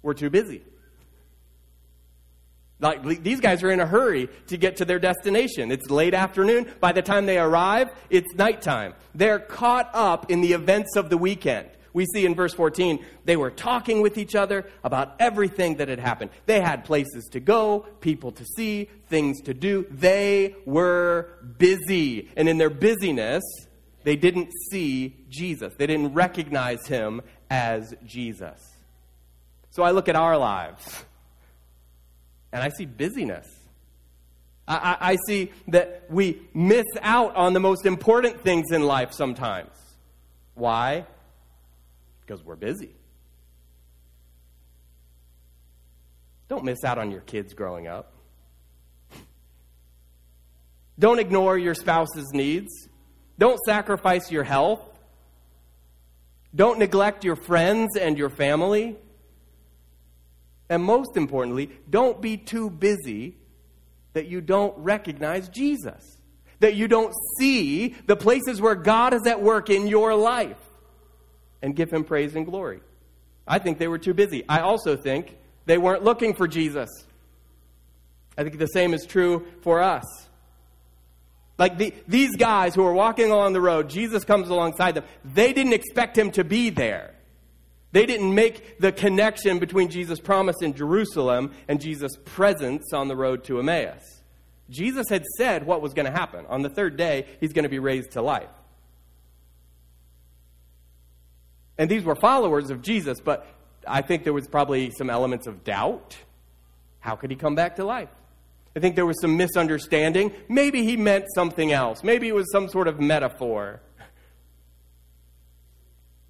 We're 0.01 0.13
too 0.13 0.29
busy. 0.29 0.63
Like 2.79 3.21
these 3.21 3.41
guys 3.41 3.61
are 3.61 3.71
in 3.71 3.81
a 3.81 3.85
hurry 3.85 4.29
to 4.47 4.55
get 4.55 4.77
to 4.77 4.85
their 4.85 4.99
destination. 4.99 5.69
It's 5.69 5.89
late 5.89 6.13
afternoon. 6.13 6.71
By 6.79 6.93
the 6.93 7.01
time 7.01 7.25
they 7.25 7.37
arrive, 7.37 7.89
it's 8.09 8.33
nighttime. 8.35 8.93
They're 9.13 9.39
caught 9.39 9.89
up 9.93 10.31
in 10.31 10.39
the 10.39 10.53
events 10.53 10.95
of 10.95 11.09
the 11.09 11.17
weekend. 11.17 11.67
We 11.93 12.05
see 12.05 12.25
in 12.25 12.35
verse 12.35 12.53
14, 12.53 13.03
they 13.25 13.37
were 13.37 13.49
talking 13.49 14.01
with 14.01 14.17
each 14.17 14.35
other 14.35 14.65
about 14.83 15.15
everything 15.19 15.77
that 15.77 15.87
had 15.87 15.99
happened. 15.99 16.31
They 16.45 16.61
had 16.61 16.85
places 16.85 17.25
to 17.31 17.39
go, 17.39 17.87
people 18.01 18.31
to 18.33 18.45
see, 18.45 18.89
things 19.07 19.41
to 19.41 19.53
do. 19.53 19.87
They 19.89 20.55
were 20.65 21.29
busy. 21.57 22.29
And 22.35 22.47
in 22.47 22.57
their 22.57 22.69
busyness, 22.69 23.43
they 24.03 24.15
didn't 24.15 24.51
see 24.71 25.15
Jesus. 25.29 25.73
They 25.75 25.87
didn't 25.87 26.13
recognize 26.13 26.85
him 26.87 27.21
as 27.49 27.93
Jesus. 28.05 28.59
So 29.71 29.83
I 29.83 29.91
look 29.91 30.09
at 30.09 30.15
our 30.15 30.37
lives 30.37 31.03
and 32.51 32.63
I 32.63 32.69
see 32.69 32.85
busyness. 32.85 33.47
I, 34.67 34.75
I, 34.77 35.11
I, 35.11 35.17
see 35.27 35.51
that 35.69 36.05
we 36.09 36.41
miss 36.53 36.85
out 37.01 37.35
on 37.35 37.53
the 37.53 37.59
most 37.59 37.85
important 37.85 38.41
things 38.43 38.71
in 38.71 38.83
life 38.83 39.13
sometimes. 39.13 39.71
Why? 40.53 41.05
Because 42.29 42.45
we're 42.45 42.55
busy. 42.55 42.91
Don't 46.47 46.63
miss 46.63 46.83
out 46.83 46.99
on 46.99 47.09
your 47.09 47.21
kids 47.21 47.55
growing 47.55 47.87
up. 47.87 48.13
Don't 50.99 51.17
ignore 51.17 51.57
your 51.57 51.73
spouse's 51.73 52.27
needs. 52.31 52.69
Don't 53.39 53.57
sacrifice 53.65 54.31
your 54.31 54.43
health. 54.43 54.79
Don't 56.53 56.77
neglect 56.77 57.23
your 57.23 57.35
friends 57.35 57.97
and 57.97 58.15
your 58.15 58.29
family. 58.29 58.95
And 60.69 60.83
most 60.83 61.17
importantly, 61.17 61.71
don't 61.89 62.21
be 62.21 62.37
too 62.37 62.69
busy 62.69 63.37
that 64.13 64.27
you 64.27 64.39
don't 64.39 64.77
recognize 64.77 65.49
Jesus, 65.49 66.19
that 66.59 66.75
you 66.75 66.87
don't 66.87 67.15
see 67.39 67.95
the 68.05 68.15
places 68.15 68.61
where 68.61 68.75
God 68.75 69.15
is 69.15 69.25
at 69.25 69.41
work 69.41 69.71
in 69.71 69.87
your 69.87 70.13
life 70.13 70.57
and 71.61 71.75
give 71.75 71.91
him 71.91 72.03
praise 72.03 72.35
and 72.35 72.45
glory. 72.45 72.81
I 73.47 73.59
think 73.59 73.79
they 73.79 73.87
were 73.87 73.97
too 73.97 74.13
busy. 74.13 74.43
I 74.47 74.59
also 74.59 74.95
think 74.95 75.37
they 75.65 75.77
weren't 75.77 76.03
looking 76.03 76.33
for 76.33 76.47
Jesus. 76.47 76.89
I 78.37 78.43
think 78.43 78.57
the 78.57 78.67
same 78.67 78.93
is 78.93 79.05
true 79.05 79.45
for 79.61 79.81
us. 79.81 80.03
Like 81.57 81.77
the, 81.77 81.93
these 82.07 82.35
guys 82.37 82.73
who 82.73 82.85
are 82.85 82.93
walking 82.93 83.31
along 83.31 83.53
the 83.53 83.61
road, 83.61 83.89
Jesus 83.89 84.23
comes 84.23 84.47
alongside 84.49 84.95
them. 84.95 85.03
They 85.25 85.51
didn't 85.51 85.73
expect 85.73 86.17
him 86.17 86.31
to 86.31 86.43
be 86.45 86.69
there. 86.69 87.13
They 87.91 88.05
didn't 88.05 88.33
make 88.33 88.79
the 88.79 88.91
connection 88.91 89.59
between 89.59 89.89
Jesus' 89.89 90.19
promise 90.19 90.55
in 90.61 90.73
Jerusalem 90.73 91.51
and 91.67 91.81
Jesus' 91.81 92.15
presence 92.23 92.93
on 92.93 93.07
the 93.07 93.15
road 93.15 93.43
to 93.45 93.59
Emmaus. 93.59 94.21
Jesus 94.69 95.09
had 95.09 95.25
said 95.37 95.65
what 95.65 95.81
was 95.81 95.93
going 95.93 96.05
to 96.05 96.11
happen. 96.11 96.45
On 96.47 96.61
the 96.61 96.69
third 96.69 96.95
day, 96.95 97.25
he's 97.41 97.51
going 97.51 97.63
to 97.63 97.69
be 97.69 97.79
raised 97.79 98.11
to 98.11 98.21
life. 98.21 98.49
And 101.79 101.89
these 101.89 102.03
were 102.03 102.15
followers 102.15 102.69
of 102.69 102.81
Jesus, 102.81 103.21
but 103.21 103.47
I 103.87 104.01
think 104.01 104.25
there 104.25 104.33
was 104.33 104.47
probably 104.47 104.91
some 104.91 105.09
elements 105.09 105.47
of 105.47 105.63
doubt. 105.63 106.17
How 106.99 107.15
could 107.15 107.31
he 107.31 107.37
come 107.37 107.55
back 107.55 107.77
to 107.77 107.85
life? 107.85 108.09
I 108.75 108.81
think 108.81 108.95
there 108.95 109.05
was 109.05 109.19
some 109.21 109.37
misunderstanding. 109.37 110.33
Maybe 110.49 110.83
he 110.83 110.97
meant 110.97 111.25
something 111.33 111.71
else. 111.71 112.03
Maybe 112.03 112.27
it 112.27 112.35
was 112.35 112.51
some 112.51 112.67
sort 112.67 112.89
of 112.89 112.99
metaphor. 112.99 113.81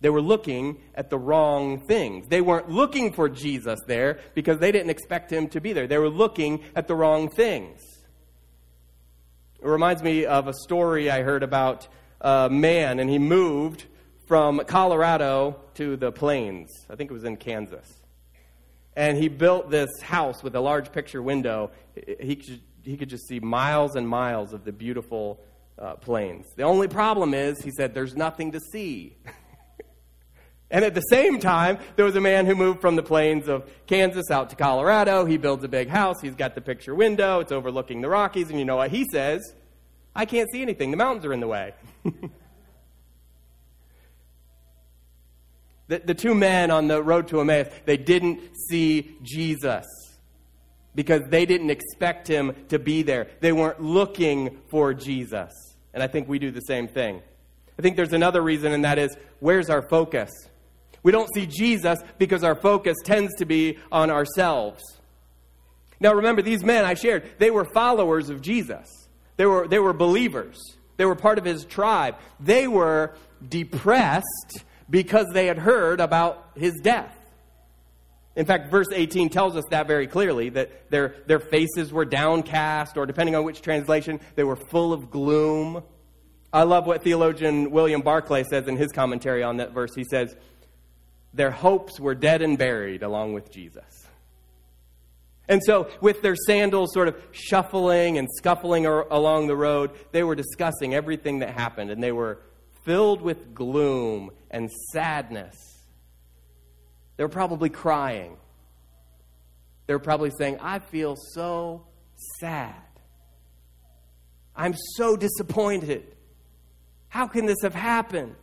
They 0.02 0.10
were 0.10 0.22
looking 0.22 0.78
at 0.94 1.10
the 1.10 1.18
wrong 1.18 1.80
things. 1.80 2.28
They 2.28 2.42
weren't 2.42 2.70
looking 2.70 3.12
for 3.12 3.28
Jesus 3.28 3.80
there 3.88 4.20
because 4.36 4.60
they 4.60 4.72
didn't 4.72 4.92
expect 4.92 5.34
him 5.34 5.50
to 5.50 5.60
be 5.60 5.74
there. 5.74 5.88
They 5.88 5.98
were 5.98 6.10
looking 6.10 6.64
at 6.76 6.88
the 6.88 6.96
wrong 6.96 7.28
things. 7.28 7.82
It 9.60 9.68
reminds 9.68 10.04
me 10.04 10.26
of 10.26 10.48
a 10.48 10.54
story 10.54 11.10
I 11.10 11.24
heard 11.24 11.42
about 11.42 11.88
a 12.22 12.50
man, 12.50 13.00
and 13.00 13.10
he 13.10 13.18
moved 13.18 13.86
from 14.30 14.62
Colorado 14.66 15.60
to 15.74 15.98
the 15.98 16.14
plains. 16.14 16.70
I 16.90 16.96
think 16.96 17.12
it 17.12 17.14
was 17.14 17.26
in 17.26 17.36
Kansas 17.36 18.00
and 19.00 19.18
he 19.18 19.30
built 19.30 19.70
this 19.70 20.02
house 20.02 20.44
with 20.44 20.54
a 20.58 20.60
large 20.60 20.92
picture 20.92 21.22
window. 21.22 21.72
He 22.20 22.36
could, 22.36 22.60
he 22.84 22.98
could 22.98 23.08
just 23.08 23.30
see 23.30 23.40
miles 23.40 23.96
and 23.96 24.06
miles 24.08 24.52
of 24.52 24.66
the 24.66 24.74
beautiful 24.74 25.40
uh, 25.78 25.96
plains. 25.96 26.48
The 26.58 26.64
only 26.64 26.90
problem 26.90 27.34
is, 27.34 27.62
he 27.62 27.72
said, 27.72 27.94
there's 27.94 28.18
nothing 28.18 28.52
to 28.52 28.60
see. 28.60 29.16
and 30.70 30.84
at 30.84 30.96
the 30.96 31.02
same 31.02 31.40
time, 31.40 31.78
there 31.96 32.04
was 32.04 32.18
a 32.18 32.22
man 32.22 32.46
who 32.46 32.56
moved 32.56 32.82
from 32.82 32.98
the 32.98 33.02
plains 33.02 33.48
of 33.48 33.72
Kansas 33.88 34.30
out 34.30 34.50
to 34.50 34.58
Colorado. 34.58 35.24
He 35.24 35.38
builds 35.38 35.64
a 35.64 35.70
big 35.70 35.88
house. 35.88 36.18
He's 36.22 36.36
got 36.36 36.54
the 36.54 36.62
picture 36.62 36.94
window. 36.94 37.40
It's 37.40 37.54
overlooking 37.54 38.02
the 38.02 38.10
Rockies. 38.10 38.50
And 38.50 38.60
you 38.60 38.66
know 38.66 38.76
what 38.76 38.92
he 38.92 39.06
says? 39.14 39.54
I 40.14 40.26
can't 40.26 40.50
see 40.52 40.62
anything. 40.62 40.92
The 40.92 40.98
mountains 40.98 41.26
are 41.26 41.32
in 41.32 41.40
the 41.40 41.48
way. 41.48 41.74
The, 45.90 46.00
the 46.00 46.14
two 46.14 46.36
men 46.36 46.72
on 46.72 46.88
the 46.88 47.04
road 47.04 47.28
to 47.30 47.42
Emmaus, 47.42 47.68
they 47.86 47.98
didn't 47.98 48.42
see 48.70 49.18
Jesus 49.24 49.86
because 50.96 51.24
they 51.30 51.46
didn't 51.46 51.72
expect 51.72 52.28
him 52.28 52.56
to 52.70 52.80
be 52.80 53.02
there. 53.02 53.28
They 53.42 53.52
weren't 53.52 53.82
looking 53.82 54.60
for 54.70 54.94
Jesus. 54.94 55.52
And 55.94 56.04
I 56.04 56.08
think 56.08 56.30
we 56.30 56.40
do 56.40 56.52
the 56.52 56.62
same 56.62 56.88
thing. 56.88 57.22
I 57.78 57.82
think 57.82 57.96
there's 57.96 58.14
another 58.14 58.42
reason, 58.42 58.72
and 58.72 58.86
that 58.86 59.00
is 59.00 59.18
where's 59.40 59.70
our 59.70 59.82
focus? 59.82 60.30
We 61.02 61.12
don't 61.12 61.30
see 61.34 61.48
Jesus 61.48 62.00
because 62.18 62.44
our 62.44 62.56
focus 62.56 62.98
tends 63.04 63.34
to 63.38 63.46
be 63.46 63.80
on 63.92 64.12
ourselves. 64.12 64.84
Now 66.00 66.14
remember, 66.14 66.42
these 66.42 66.64
men 66.64 66.86
I 66.86 66.94
shared, 66.94 67.24
they 67.40 67.50
were 67.50 67.66
followers 67.66 68.30
of 68.30 68.42
Jesus. 68.42 68.88
They 69.38 69.46
were, 69.46 69.68
they 69.68 69.80
were 69.80 69.94
believers. 69.94 70.60
They 70.98 71.06
were 71.06 71.16
part 71.16 71.38
of 71.40 71.46
his 71.46 71.66
tribe. 71.66 72.16
They 72.40 72.68
were 72.68 73.16
depressed 73.48 74.66
because 74.90 75.28
they 75.34 75.46
had 75.46 75.58
heard 75.58 76.00
about 76.00 76.52
his 76.56 76.74
death. 76.82 77.16
In 78.36 78.46
fact, 78.46 78.72
verse 78.72 78.88
18 78.94 79.30
tells 79.30 79.56
us 79.56 79.66
that 79.70 79.88
very 79.88 80.08
clearly 80.08 80.50
that 80.50 80.90
their, 80.90 81.16
their 81.28 81.40
faces 81.40 81.92
were 81.92 82.06
downcast, 82.06 82.98
or 82.98 83.06
depending 83.06 83.36
on 83.36 83.44
which 83.44 83.62
translation, 83.62 84.20
they 84.36 84.44
were 84.44 84.56
full 84.56 84.94
of 84.94 85.12
gloom. 85.12 85.84
I 86.54 86.64
love 86.64 86.88
what 86.88 87.04
theologian 87.04 87.72
William 87.72 88.02
Barclay 88.02 88.44
says 88.44 88.68
in 88.68 88.78
his 88.78 88.92
commentary 88.92 89.44
on 89.44 89.58
that 89.58 89.72
verse. 89.72 89.92
He 89.96 90.04
says, 90.04 90.36
Their 91.34 91.52
hopes 91.52 92.00
were 92.00 92.16
dead 92.16 92.42
and 92.42 92.58
buried 92.58 93.04
along 93.04 93.34
with 93.34 93.52
Jesus. 93.52 94.08
And 95.50 95.62
so, 95.64 95.90
with 96.00 96.22
their 96.22 96.36
sandals 96.36 96.94
sort 96.94 97.08
of 97.08 97.20
shuffling 97.32 98.20
and 98.20 98.28
scuffling 98.38 98.86
along 98.86 99.48
the 99.48 99.56
road, 99.56 99.92
they 100.12 100.24
were 100.24 100.36
discussing 100.36 100.94
everything 100.94 101.40
that 101.40 101.50
happened, 101.50 101.90
and 101.90 102.02
they 102.02 102.12
were 102.12 102.40
filled 102.84 103.22
with 103.22 103.54
gloom 103.54 104.32
and 104.50 104.70
sadness. 104.92 105.56
They 107.18 107.24
were 107.24 107.30
probably 107.30 107.70
crying. 107.70 108.38
They 109.88 109.94
were 109.94 110.00
probably 110.00 110.32
saying, 110.38 110.60
I 110.62 110.80
feel 110.80 111.16
so 111.34 111.86
sad. 112.40 112.76
I'm 114.56 114.76
so 114.96 115.16
disappointed. 115.16 116.16
How 117.08 117.28
can 117.28 117.46
this 117.46 117.58
have 117.64 117.74
happened? 117.74 118.36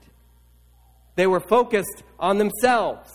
They 1.14 1.26
were 1.26 1.40
focused 1.40 2.02
on 2.18 2.38
themselves. 2.38 3.10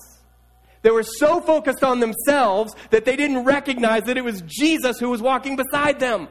They 0.81 0.91
were 0.91 1.03
so 1.03 1.41
focused 1.41 1.83
on 1.83 1.99
themselves 1.99 2.73
that 2.89 3.05
they 3.05 3.15
didn't 3.15 3.45
recognize 3.45 4.03
that 4.03 4.17
it 4.17 4.23
was 4.23 4.41
Jesus 4.47 4.97
who 4.99 5.09
was 5.09 5.21
walking 5.21 5.55
beside 5.55 5.99
them. 5.99 6.27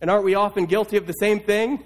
And 0.00 0.10
aren't 0.10 0.24
we 0.24 0.34
often 0.34 0.66
guilty 0.66 0.96
of 0.96 1.06
the 1.06 1.12
same 1.12 1.40
thing? 1.40 1.84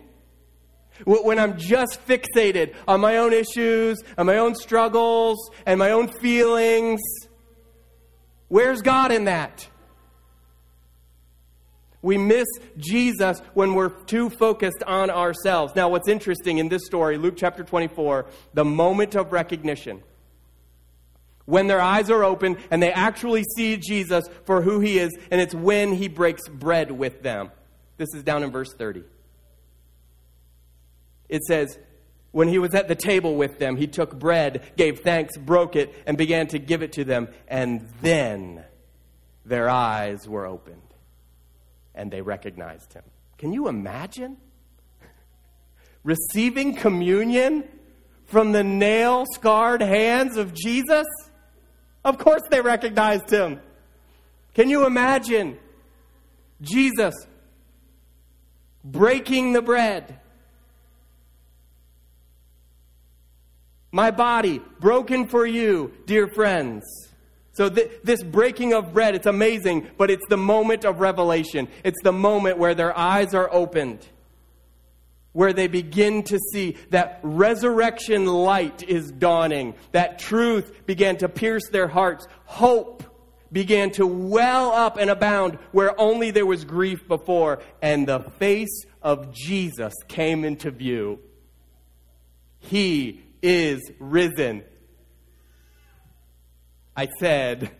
When 1.04 1.38
I'm 1.38 1.56
just 1.58 2.04
fixated 2.06 2.74
on 2.86 3.00
my 3.00 3.16
own 3.18 3.32
issues, 3.32 4.02
and 4.16 4.26
my 4.26 4.38
own 4.38 4.54
struggles, 4.54 5.50
and 5.66 5.78
my 5.78 5.90
own 5.90 6.08
feelings, 6.08 7.00
where's 8.48 8.82
God 8.82 9.12
in 9.12 9.24
that? 9.24 9.68
We 12.00 12.16
miss 12.16 12.46
Jesus 12.76 13.40
when 13.54 13.74
we're 13.74 13.88
too 13.88 14.30
focused 14.30 14.82
on 14.86 15.10
ourselves. 15.10 15.74
Now, 15.74 15.88
what's 15.88 16.08
interesting 16.08 16.58
in 16.58 16.68
this 16.68 16.86
story, 16.86 17.18
Luke 17.18 17.34
chapter 17.36 17.64
24, 17.64 18.26
the 18.54 18.64
moment 18.64 19.14
of 19.16 19.32
recognition 19.32 20.02
when 21.48 21.66
their 21.66 21.80
eyes 21.80 22.10
are 22.10 22.24
open 22.24 22.58
and 22.70 22.82
they 22.82 22.92
actually 22.92 23.42
see 23.56 23.78
Jesus 23.78 24.28
for 24.44 24.60
who 24.60 24.80
he 24.80 24.98
is, 24.98 25.16
and 25.30 25.40
it's 25.40 25.54
when 25.54 25.94
he 25.94 26.06
breaks 26.06 26.46
bread 26.46 26.90
with 26.90 27.22
them. 27.22 27.50
This 27.96 28.08
is 28.14 28.22
down 28.22 28.42
in 28.42 28.50
verse 28.50 28.74
30. 28.74 29.02
It 31.28 31.44
says, 31.44 31.78
When 32.32 32.48
he 32.48 32.58
was 32.58 32.74
at 32.74 32.88
the 32.88 32.94
table 32.94 33.36
with 33.36 33.58
them, 33.58 33.76
he 33.76 33.86
took 33.86 34.18
bread, 34.18 34.62
gave 34.76 35.00
thanks, 35.00 35.36
broke 35.36 35.76
it, 35.76 35.94
and 36.06 36.16
began 36.16 36.46
to 36.48 36.58
give 36.58 36.82
it 36.82 36.92
to 36.92 37.04
them, 37.04 37.28
and 37.46 37.88
then 38.00 38.64
their 39.44 39.68
eyes 39.68 40.28
were 40.28 40.46
opened 40.46 40.82
and 41.94 42.10
they 42.10 42.22
recognized 42.22 42.92
him. 42.92 43.02
Can 43.38 43.52
you 43.52 43.68
imagine? 43.68 44.36
Receiving 46.04 46.74
communion 46.74 47.64
from 48.26 48.52
the 48.52 48.62
nail 48.62 49.26
scarred 49.32 49.82
hands 49.82 50.36
of 50.36 50.54
Jesus? 50.54 51.06
Of 52.04 52.18
course 52.18 52.42
they 52.50 52.60
recognized 52.60 53.30
him. 53.30 53.60
Can 54.54 54.70
you 54.70 54.86
imagine 54.86 55.58
Jesus 56.60 57.14
breaking 58.84 59.52
the 59.52 59.62
bread? 59.62 60.20
My 63.90 64.10
body 64.10 64.60
broken 64.80 65.26
for 65.26 65.46
you, 65.46 65.92
dear 66.06 66.28
friends. 66.28 66.84
So, 67.52 67.68
th- 67.68 67.90
this 68.04 68.22
breaking 68.22 68.72
of 68.72 68.92
bread, 68.92 69.14
it's 69.14 69.26
amazing, 69.26 69.88
but 69.96 70.10
it's 70.10 70.26
the 70.28 70.36
moment 70.36 70.84
of 70.84 71.00
revelation. 71.00 71.68
It's 71.82 72.00
the 72.02 72.12
moment 72.12 72.58
where 72.58 72.74
their 72.74 72.96
eyes 72.96 73.34
are 73.34 73.52
opened 73.52 74.06
where 75.38 75.52
they 75.52 75.68
begin 75.68 76.24
to 76.24 76.36
see 76.52 76.76
that 76.90 77.20
resurrection 77.22 78.26
light 78.26 78.82
is 78.82 79.12
dawning, 79.12 79.72
that 79.92 80.18
truth 80.18 80.84
began 80.84 81.16
to 81.16 81.28
pierce 81.28 81.68
their 81.70 81.86
hearts, 81.86 82.26
hope 82.44 83.04
began 83.52 83.90
to 83.90 84.04
well 84.04 84.72
up 84.72 84.96
and 84.98 85.08
abound 85.08 85.54
where 85.70 85.98
only 86.00 86.32
there 86.32 86.44
was 86.44 86.64
grief 86.64 87.06
before, 87.06 87.60
and 87.80 88.08
the 88.08 88.18
face 88.38 88.84
of 89.00 89.32
Jesus 89.32 89.94
came 90.08 90.44
into 90.44 90.72
view. 90.72 91.20
He 92.58 93.22
is 93.42 93.80
risen. 93.98 94.64
I 96.96 97.08
said, 97.20 97.70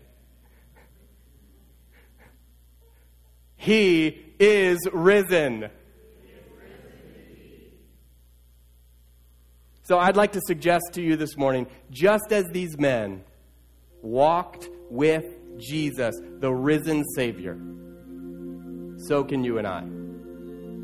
He 3.56 4.34
is 4.38 4.78
risen. 4.92 5.70
So 9.82 9.98
I'd 9.98 10.16
like 10.16 10.32
to 10.32 10.40
suggest 10.46 10.84
to 10.92 11.02
you 11.02 11.16
this 11.16 11.36
morning 11.36 11.66
just 11.90 12.30
as 12.30 12.44
these 12.52 12.78
men 12.78 13.24
walked 14.02 14.68
with 14.90 15.24
Jesus, 15.58 16.14
the 16.38 16.52
risen 16.52 17.04
Savior, 17.16 17.58
so 19.08 19.24
can 19.24 19.42
you 19.42 19.58
and 19.58 19.66
I. 19.66 19.80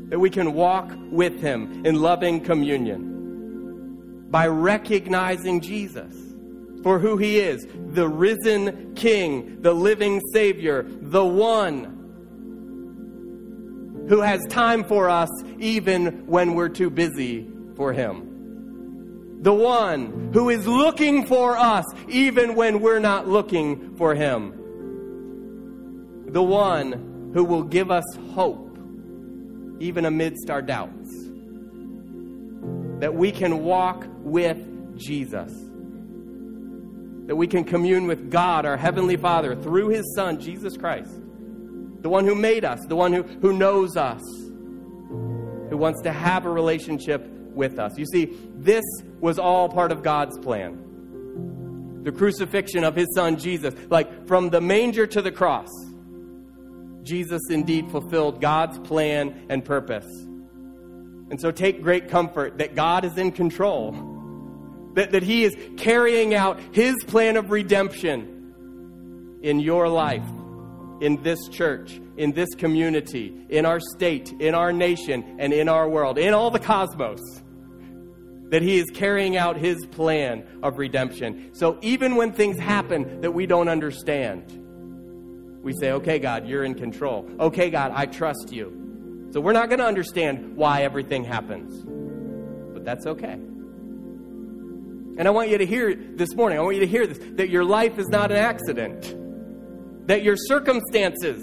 That 0.09 0.19
we 0.19 0.29
can 0.29 0.53
walk 0.53 0.91
with 1.09 1.39
Him 1.39 1.85
in 1.85 2.01
loving 2.01 2.41
communion 2.41 3.14
by 4.35 4.47
recognizing 4.47 5.61
Jesus 5.61 6.13
for 6.83 6.99
who 6.99 7.15
He 7.15 7.39
is 7.39 7.65
the 7.93 8.05
risen 8.05 8.93
King, 8.93 9.61
the 9.61 9.71
living 9.71 10.19
Savior, 10.33 10.83
the 10.83 11.23
one 11.23 11.85
who 14.09 14.19
has 14.19 14.45
time 14.49 14.83
for 14.83 15.09
us 15.09 15.29
even 15.57 16.27
when 16.27 16.53
we're 16.53 16.67
too 16.67 16.89
busy 16.89 17.47
for 17.77 17.93
Him 17.93 19.39
the 19.41 19.53
one 19.53 20.31
who 20.33 20.49
is 20.49 20.67
looking 20.67 21.25
for 21.27 21.55
us 21.57 21.85
even 22.09 22.55
when 22.55 22.81
we're 22.81 22.99
not 22.99 23.29
looking 23.29 23.95
for 23.95 24.15
him. 24.15 24.51
The 26.29 26.41
one 26.41 27.31
who 27.33 27.43
will 27.43 27.61
give 27.61 27.91
us 27.91 28.03
hope 28.33 28.79
even 29.79 30.05
amidst 30.05 30.49
our 30.49 30.63
doubts. 30.63 31.24
That 32.99 33.13
we 33.13 33.31
can 33.31 33.63
walk 33.63 34.05
with 34.19 34.97
Jesus. 34.97 35.51
That 37.27 37.35
we 37.35 37.47
can 37.47 37.63
commune 37.63 38.07
with 38.07 38.29
God, 38.29 38.65
our 38.65 38.77
Heavenly 38.77 39.17
Father, 39.17 39.55
through 39.55 39.89
His 39.89 40.05
Son, 40.15 40.39
Jesus 40.39 40.77
Christ. 40.77 41.11
The 42.01 42.09
one 42.09 42.25
who 42.25 42.35
made 42.35 42.63
us, 42.63 42.79
the 42.87 42.95
one 42.95 43.11
who, 43.11 43.23
who 43.23 43.53
knows 43.53 43.97
us, 43.97 44.21
who 45.69 45.77
wants 45.77 46.01
to 46.03 46.11
have 46.11 46.45
a 46.45 46.49
relationship 46.49 47.27
with 47.55 47.79
us. 47.79 47.97
You 47.97 48.05
see, 48.05 48.37
this 48.55 48.83
was 49.19 49.39
all 49.39 49.69
part 49.69 49.91
of 49.91 50.03
God's 50.03 50.37
plan. 50.37 52.03
The 52.03 52.11
crucifixion 52.11 52.83
of 52.83 52.95
his 52.95 53.07
son 53.15 53.37
Jesus, 53.37 53.73
like 53.89 54.27
from 54.27 54.51
the 54.51 54.61
manger 54.61 55.07
to 55.07 55.21
the 55.21 55.31
cross, 55.31 55.69
Jesus 57.01 57.41
indeed 57.49 57.89
fulfilled 57.89 58.41
God's 58.41 58.77
plan 58.79 59.47
and 59.49 59.65
purpose. 59.65 60.05
And 61.29 61.39
so 61.39 61.51
take 61.51 61.81
great 61.81 62.09
comfort 62.09 62.59
that 62.59 62.75
God 62.75 63.03
is 63.05 63.17
in 63.17 63.31
control, 63.31 63.91
that, 64.93 65.11
that 65.11 65.23
he 65.23 65.43
is 65.43 65.55
carrying 65.77 66.33
out 66.33 66.59
his 66.71 66.95
plan 67.07 67.37
of 67.37 67.51
redemption 67.51 69.39
in 69.41 69.59
your 69.59 69.87
life, 69.87 70.27
in 71.01 71.21
this 71.23 71.47
church, 71.49 71.99
in 72.17 72.31
this 72.31 72.49
community, 72.55 73.45
in 73.49 73.65
our 73.65 73.79
state, 73.79 74.31
in 74.39 74.55
our 74.55 74.71
nation, 74.71 75.37
and 75.39 75.53
in 75.53 75.67
our 75.67 75.89
world, 75.89 76.17
in 76.17 76.33
all 76.33 76.51
the 76.51 76.59
cosmos 76.59 77.19
that 78.49 78.61
He 78.61 78.77
is 78.77 78.85
carrying 78.93 79.37
out 79.37 79.57
His 79.57 79.85
plan 79.87 80.59
of 80.63 80.77
redemption. 80.77 81.49
So 81.53 81.79
even 81.81 82.15
when 82.15 82.31
things 82.31 82.59
happen 82.59 83.21
that 83.21 83.33
we 83.33 83.45
don't 83.45 83.67
understand, 83.67 84.61
we 85.63 85.73
say, 85.73 85.91
okay, 85.93 86.19
God, 86.19 86.47
you're 86.47 86.63
in 86.63 86.75
control. 86.75 87.29
Okay, 87.39 87.69
God, 87.69 87.91
I 87.93 88.05
trust 88.05 88.51
you. 88.51 88.84
So 89.31 89.41
we're 89.41 89.53
not 89.53 89.69
going 89.69 89.79
to 89.79 89.85
understand 89.85 90.55
why 90.55 90.83
everything 90.83 91.23
happens, 91.23 91.83
but 92.73 92.85
that's 92.85 93.05
okay. 93.05 93.39
And 95.17 95.27
I 95.27 95.31
want 95.31 95.49
you 95.49 95.57
to 95.57 95.65
hear 95.65 95.95
this 95.95 96.35
morning, 96.35 96.57
I 96.57 96.61
want 96.61 96.75
you 96.75 96.81
to 96.81 96.87
hear 96.87 97.07
this 97.07 97.19
that 97.35 97.49
your 97.49 97.63
life 97.63 97.97
is 97.97 98.07
not 98.07 98.31
an 98.31 98.37
accident, 98.37 99.15
that 100.07 100.23
your 100.23 100.35
circumstances 100.35 101.41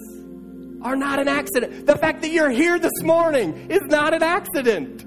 are 0.82 0.96
not 0.96 1.18
an 1.18 1.28
accident. 1.28 1.86
The 1.86 1.96
fact 1.96 2.22
that 2.22 2.32
you're 2.32 2.50
here 2.50 2.78
this 2.78 3.02
morning 3.02 3.70
is 3.70 3.82
not 3.82 4.14
an 4.14 4.22
accident 4.22 5.06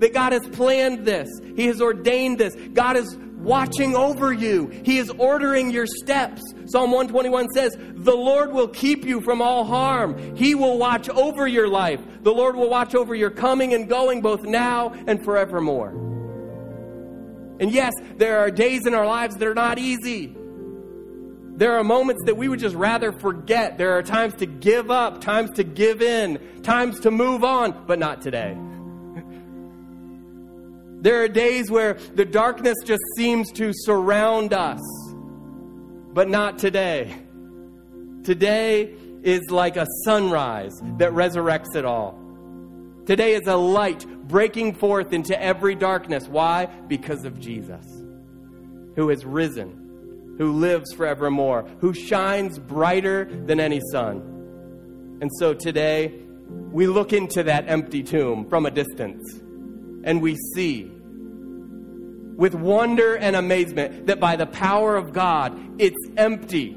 that 0.00 0.12
God 0.12 0.32
has 0.32 0.46
planned 0.48 1.06
this, 1.06 1.28
He 1.56 1.66
has 1.66 1.80
ordained 1.80 2.38
this. 2.38 2.54
God 2.72 2.96
is 2.96 3.16
watching 3.44 3.94
over 3.94 4.32
you. 4.32 4.68
He 4.84 4.98
is 4.98 5.10
ordering 5.10 5.70
your 5.70 5.86
steps. 5.86 6.42
Psalm 6.66 6.90
121 6.90 7.48
says, 7.54 7.76
The 7.78 8.14
Lord 8.14 8.52
will 8.52 8.68
keep 8.68 9.04
you 9.04 9.20
from 9.20 9.42
all 9.42 9.64
harm. 9.64 10.36
He 10.36 10.54
will 10.54 10.78
watch 10.78 11.08
over 11.08 11.46
your 11.46 11.68
life. 11.68 12.00
The 12.22 12.32
Lord 12.32 12.56
will 12.56 12.70
watch 12.70 12.94
over 12.94 13.14
your 13.14 13.30
coming 13.30 13.74
and 13.74 13.88
going 13.88 14.22
both 14.22 14.42
now 14.42 14.94
and 15.06 15.22
forevermore. 15.22 15.90
And 17.60 17.70
yes, 17.70 17.92
there 18.16 18.40
are 18.40 18.50
days 18.50 18.86
in 18.86 18.94
our 18.94 19.06
lives 19.06 19.36
that 19.36 19.46
are 19.46 19.54
not 19.54 19.78
easy. 19.78 20.34
There 21.56 21.78
are 21.78 21.84
moments 21.84 22.22
that 22.26 22.36
we 22.36 22.48
would 22.48 22.58
just 22.58 22.74
rather 22.74 23.12
forget. 23.12 23.78
There 23.78 23.96
are 23.96 24.02
times 24.02 24.34
to 24.36 24.46
give 24.46 24.90
up, 24.90 25.20
times 25.20 25.52
to 25.52 25.64
give 25.64 26.02
in, 26.02 26.62
times 26.62 26.98
to 27.00 27.12
move 27.12 27.44
on, 27.44 27.84
but 27.86 28.00
not 28.00 28.22
today. 28.22 28.56
There 31.04 31.22
are 31.22 31.28
days 31.28 31.70
where 31.70 31.98
the 32.14 32.24
darkness 32.24 32.76
just 32.82 33.02
seems 33.14 33.52
to 33.52 33.72
surround 33.74 34.54
us, 34.54 34.80
but 36.14 36.30
not 36.30 36.58
today. 36.58 37.14
Today 38.22 38.94
is 39.22 39.42
like 39.50 39.76
a 39.76 39.86
sunrise 40.06 40.72
that 40.96 41.12
resurrects 41.12 41.76
it 41.76 41.84
all. 41.84 42.18
Today 43.04 43.34
is 43.34 43.46
a 43.46 43.54
light 43.54 44.06
breaking 44.28 44.76
forth 44.76 45.12
into 45.12 45.38
every 45.38 45.74
darkness. 45.74 46.26
Why? 46.26 46.64
Because 46.64 47.26
of 47.26 47.38
Jesus, 47.38 47.84
who 48.96 49.10
has 49.10 49.26
risen, 49.26 50.36
who 50.38 50.52
lives 50.52 50.94
forevermore, 50.94 51.68
who 51.80 51.92
shines 51.92 52.58
brighter 52.58 53.26
than 53.26 53.60
any 53.60 53.82
sun. 53.92 55.18
And 55.20 55.30
so 55.38 55.52
today, 55.52 56.14
we 56.72 56.86
look 56.86 57.12
into 57.12 57.42
that 57.42 57.68
empty 57.68 58.02
tomb 58.02 58.48
from 58.48 58.64
a 58.64 58.70
distance 58.70 59.42
and 60.04 60.20
we 60.20 60.36
see 60.54 60.93
with 62.36 62.54
wonder 62.54 63.16
and 63.16 63.36
amazement 63.36 64.06
that 64.06 64.20
by 64.20 64.36
the 64.36 64.46
power 64.46 64.96
of 64.96 65.12
God, 65.12 65.80
it's 65.80 66.08
empty. 66.16 66.76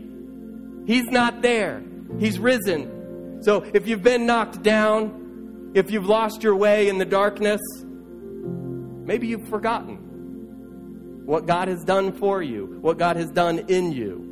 He's 0.86 1.06
not 1.06 1.42
there, 1.42 1.84
He's 2.20 2.40
risen. 2.40 3.42
So 3.44 3.66
if 3.74 3.88
you've 3.88 4.04
been 4.04 4.26
knocked 4.26 4.64
down, 4.64 5.72
if 5.74 5.92
you've 5.92 6.06
lost 6.06 6.44
your 6.44 6.56
way 6.56 6.90
in 6.90 6.98
the 6.98 7.06
darkness, 7.06 7.62
maybe 7.84 9.28
you've 9.28 9.48
forgotten 9.48 11.26
what 11.26 11.46
God 11.46 11.68
has 11.68 11.84
done 11.84 12.14
for 12.14 12.42
you, 12.42 12.78
what 12.82 12.98
God 12.98 13.18
has 13.18 13.30
done 13.30 13.60
in 13.68 13.92
you. 13.92 14.24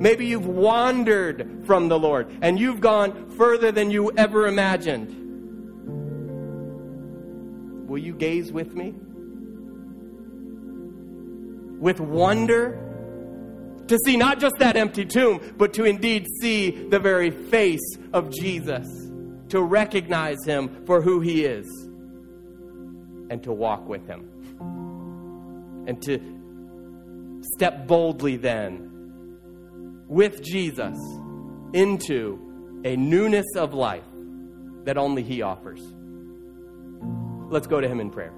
Maybe 0.00 0.26
you've 0.26 0.46
wandered 0.46 1.64
from 1.66 1.88
the 1.88 1.98
Lord 1.98 2.36
and 2.40 2.58
you've 2.58 2.80
gone 2.80 3.30
further 3.30 3.70
than 3.70 3.90
you 3.90 4.10
ever 4.16 4.48
imagined. 4.48 5.18
Will 7.88 7.98
you 7.98 8.14
gaze 8.14 8.50
with 8.50 8.74
me? 8.74 8.94
With 11.82 11.98
wonder 11.98 12.78
to 13.88 13.98
see 14.06 14.16
not 14.16 14.38
just 14.38 14.54
that 14.60 14.76
empty 14.76 15.04
tomb, 15.04 15.54
but 15.58 15.74
to 15.74 15.84
indeed 15.84 16.28
see 16.40 16.70
the 16.70 17.00
very 17.00 17.30
face 17.30 17.98
of 18.12 18.30
Jesus, 18.30 18.86
to 19.48 19.60
recognize 19.60 20.38
him 20.46 20.86
for 20.86 21.02
who 21.02 21.18
he 21.20 21.44
is, 21.44 21.66
and 23.28 23.42
to 23.42 23.52
walk 23.52 23.88
with 23.88 24.06
him. 24.06 24.28
And 25.88 26.00
to 26.02 27.42
step 27.56 27.88
boldly 27.88 28.36
then 28.36 28.88
with 30.06 30.40
Jesus 30.40 30.96
into 31.72 32.80
a 32.84 32.94
newness 32.94 33.56
of 33.56 33.74
life 33.74 34.04
that 34.84 34.96
only 34.96 35.24
he 35.24 35.42
offers. 35.42 35.82
Let's 37.50 37.66
go 37.66 37.80
to 37.80 37.88
him 37.88 37.98
in 37.98 38.10
prayer. 38.10 38.32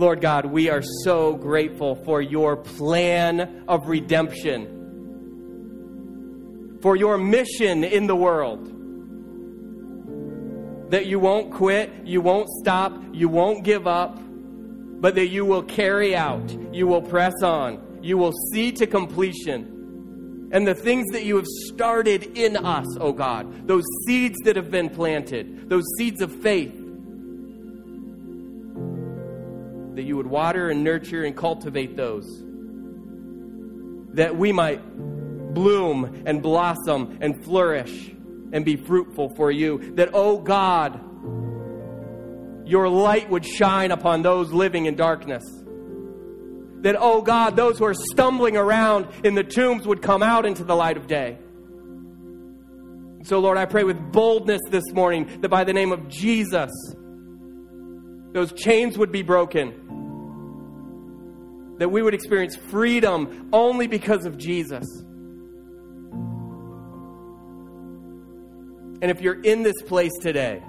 Lord 0.00 0.20
God, 0.22 0.46
we 0.46 0.70
are 0.70 0.82
so 1.04 1.34
grateful 1.34 1.94
for 1.94 2.22
your 2.22 2.56
plan 2.56 3.64
of 3.68 3.86
redemption, 3.86 4.78
for 6.80 6.96
your 6.96 7.18
mission 7.18 7.84
in 7.84 8.06
the 8.06 8.16
world. 8.16 8.64
That 10.90 11.04
you 11.04 11.18
won't 11.18 11.52
quit, 11.52 11.92
you 12.06 12.22
won't 12.22 12.48
stop, 12.62 12.98
you 13.12 13.28
won't 13.28 13.62
give 13.62 13.86
up, 13.86 14.18
but 14.22 15.16
that 15.16 15.28
you 15.28 15.44
will 15.44 15.64
carry 15.64 16.16
out, 16.16 16.50
you 16.72 16.86
will 16.86 17.02
press 17.02 17.34
on, 17.42 17.98
you 18.00 18.16
will 18.16 18.32
see 18.54 18.72
to 18.72 18.86
completion. 18.86 20.48
And 20.50 20.66
the 20.66 20.74
things 20.74 21.08
that 21.12 21.24
you 21.24 21.36
have 21.36 21.46
started 21.46 22.38
in 22.38 22.56
us, 22.56 22.86
oh 22.98 23.12
God, 23.12 23.68
those 23.68 23.84
seeds 24.06 24.38
that 24.44 24.56
have 24.56 24.70
been 24.70 24.88
planted, 24.88 25.68
those 25.68 25.84
seeds 25.98 26.22
of 26.22 26.34
faith, 26.36 26.74
that 30.00 30.06
you 30.06 30.16
would 30.16 30.26
water 30.26 30.70
and 30.70 30.82
nurture 30.82 31.24
and 31.24 31.36
cultivate 31.36 31.94
those. 31.94 32.42
That 34.14 34.34
we 34.34 34.50
might 34.50 34.80
bloom 35.52 36.22
and 36.24 36.42
blossom 36.42 37.18
and 37.20 37.44
flourish 37.44 38.10
and 38.50 38.64
be 38.64 38.76
fruitful 38.76 39.34
for 39.36 39.50
you. 39.50 39.92
That, 39.96 40.12
oh 40.14 40.38
God, 40.38 40.98
your 42.66 42.88
light 42.88 43.28
would 43.28 43.44
shine 43.44 43.90
upon 43.90 44.22
those 44.22 44.50
living 44.52 44.86
in 44.86 44.96
darkness. 44.96 45.44
That, 46.80 46.96
oh 46.98 47.20
God, 47.20 47.56
those 47.56 47.78
who 47.78 47.84
are 47.84 47.92
stumbling 47.92 48.56
around 48.56 49.06
in 49.22 49.34
the 49.34 49.44
tombs 49.44 49.86
would 49.86 50.00
come 50.00 50.22
out 50.22 50.46
into 50.46 50.64
the 50.64 50.74
light 50.74 50.96
of 50.96 51.08
day. 51.08 51.36
So, 53.24 53.38
Lord, 53.38 53.58
I 53.58 53.66
pray 53.66 53.84
with 53.84 54.12
boldness 54.12 54.62
this 54.70 54.90
morning 54.94 55.42
that 55.42 55.50
by 55.50 55.64
the 55.64 55.74
name 55.74 55.92
of 55.92 56.08
Jesus, 56.08 56.70
those 58.32 58.52
chains 58.52 58.96
would 58.96 59.12
be 59.12 59.22
broken 59.22 59.90
that 61.80 61.88
we 61.88 62.02
would 62.02 62.12
experience 62.12 62.54
freedom 62.54 63.48
only 63.54 63.86
because 63.86 64.26
of 64.26 64.36
Jesus. 64.36 64.86
And 69.02 69.10
if 69.10 69.22
you're 69.22 69.40
in 69.40 69.62
this 69.62 69.80
place 69.86 70.12
today, 70.20 70.62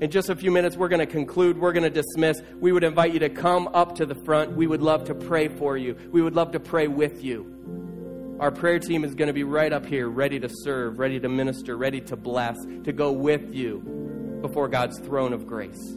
in 0.00 0.10
just 0.10 0.28
a 0.28 0.36
few 0.36 0.52
minutes, 0.52 0.76
we're 0.76 0.86
going 0.86 1.04
to 1.04 1.12
conclude. 1.12 1.58
We're 1.58 1.72
going 1.72 1.82
to 1.82 1.90
dismiss. 1.90 2.40
We 2.60 2.70
would 2.70 2.84
invite 2.84 3.12
you 3.12 3.18
to 3.18 3.30
come 3.30 3.68
up 3.74 3.96
to 3.96 4.06
the 4.06 4.14
front. 4.24 4.52
We 4.52 4.68
would 4.68 4.82
love 4.82 5.04
to 5.06 5.14
pray 5.16 5.48
for 5.48 5.76
you. 5.76 5.96
We 6.12 6.22
would 6.22 6.36
love 6.36 6.52
to 6.52 6.60
pray 6.60 6.86
with 6.86 7.24
you. 7.24 8.36
Our 8.38 8.52
prayer 8.52 8.78
team 8.78 9.02
is 9.02 9.16
going 9.16 9.26
to 9.26 9.34
be 9.34 9.42
right 9.42 9.72
up 9.72 9.86
here, 9.86 10.08
ready 10.08 10.38
to 10.38 10.48
serve, 10.48 11.00
ready 11.00 11.18
to 11.18 11.28
minister, 11.28 11.76
ready 11.76 12.00
to 12.02 12.14
bless, 12.14 12.56
to 12.84 12.92
go 12.92 13.10
with 13.10 13.52
you 13.52 13.95
before 14.40 14.68
God's 14.68 14.98
throne 15.00 15.32
of 15.32 15.46
grace. 15.46 15.96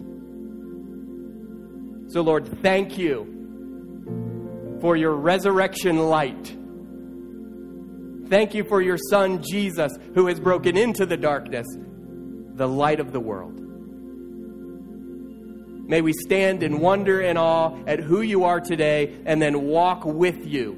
So, 2.12 2.22
Lord, 2.22 2.48
thank 2.64 2.98
you 2.98 4.78
for 4.82 4.96
your 4.96 5.16
resurrection 5.16 5.98
light. 5.98 6.56
Thank 8.30 8.54
you 8.54 8.64
for 8.64 8.82
your 8.82 8.98
Son, 8.98 9.44
Jesus, 9.44 9.92
who 10.16 10.28
has 10.28 10.40
broken 10.40 10.78
into 10.78 11.06
the 11.06 11.18
darkness, 11.18 11.68
the 12.56 12.68
light 12.68 13.00
of 13.00 13.12
the 13.12 13.20
world. 13.20 13.60
May 15.88 16.02
we 16.02 16.14
stand 16.14 16.62
in 16.62 16.80
wonder 16.80 17.20
and 17.22 17.38
awe 17.38 17.76
at 17.88 18.00
who 18.00 18.22
you 18.22 18.44
are 18.44 18.60
today 18.60 19.20
and 19.26 19.42
then 19.42 19.64
walk 19.64 20.06
with 20.06 20.46
you, 20.46 20.76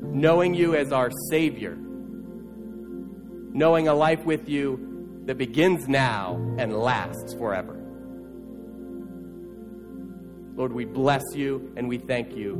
knowing 0.00 0.54
you 0.54 0.74
as 0.74 0.92
our 0.92 1.10
Savior, 1.30 1.76
knowing 3.54 3.88
a 3.88 3.94
life 3.94 4.24
with 4.24 4.48
you 4.48 4.91
that 5.26 5.38
begins 5.38 5.88
now 5.88 6.36
and 6.58 6.76
lasts 6.76 7.34
forever. 7.34 7.78
Lord, 10.54 10.72
we 10.72 10.84
bless 10.84 11.22
you 11.34 11.72
and 11.76 11.88
we 11.88 11.98
thank 11.98 12.36
you. 12.36 12.54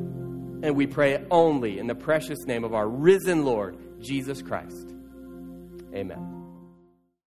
And 0.63 0.77
we 0.77 0.87
pray 0.87 1.25
only 1.31 1.79
in 1.79 1.87
the 1.87 1.95
precious 1.95 2.47
name 2.47 2.65
of 2.65 2.73
our 2.73 2.89
risen 2.89 3.45
Lord, 3.45 3.77
Jesus 4.01 4.43
Christ. 4.43 4.95
Amen. 5.95 6.42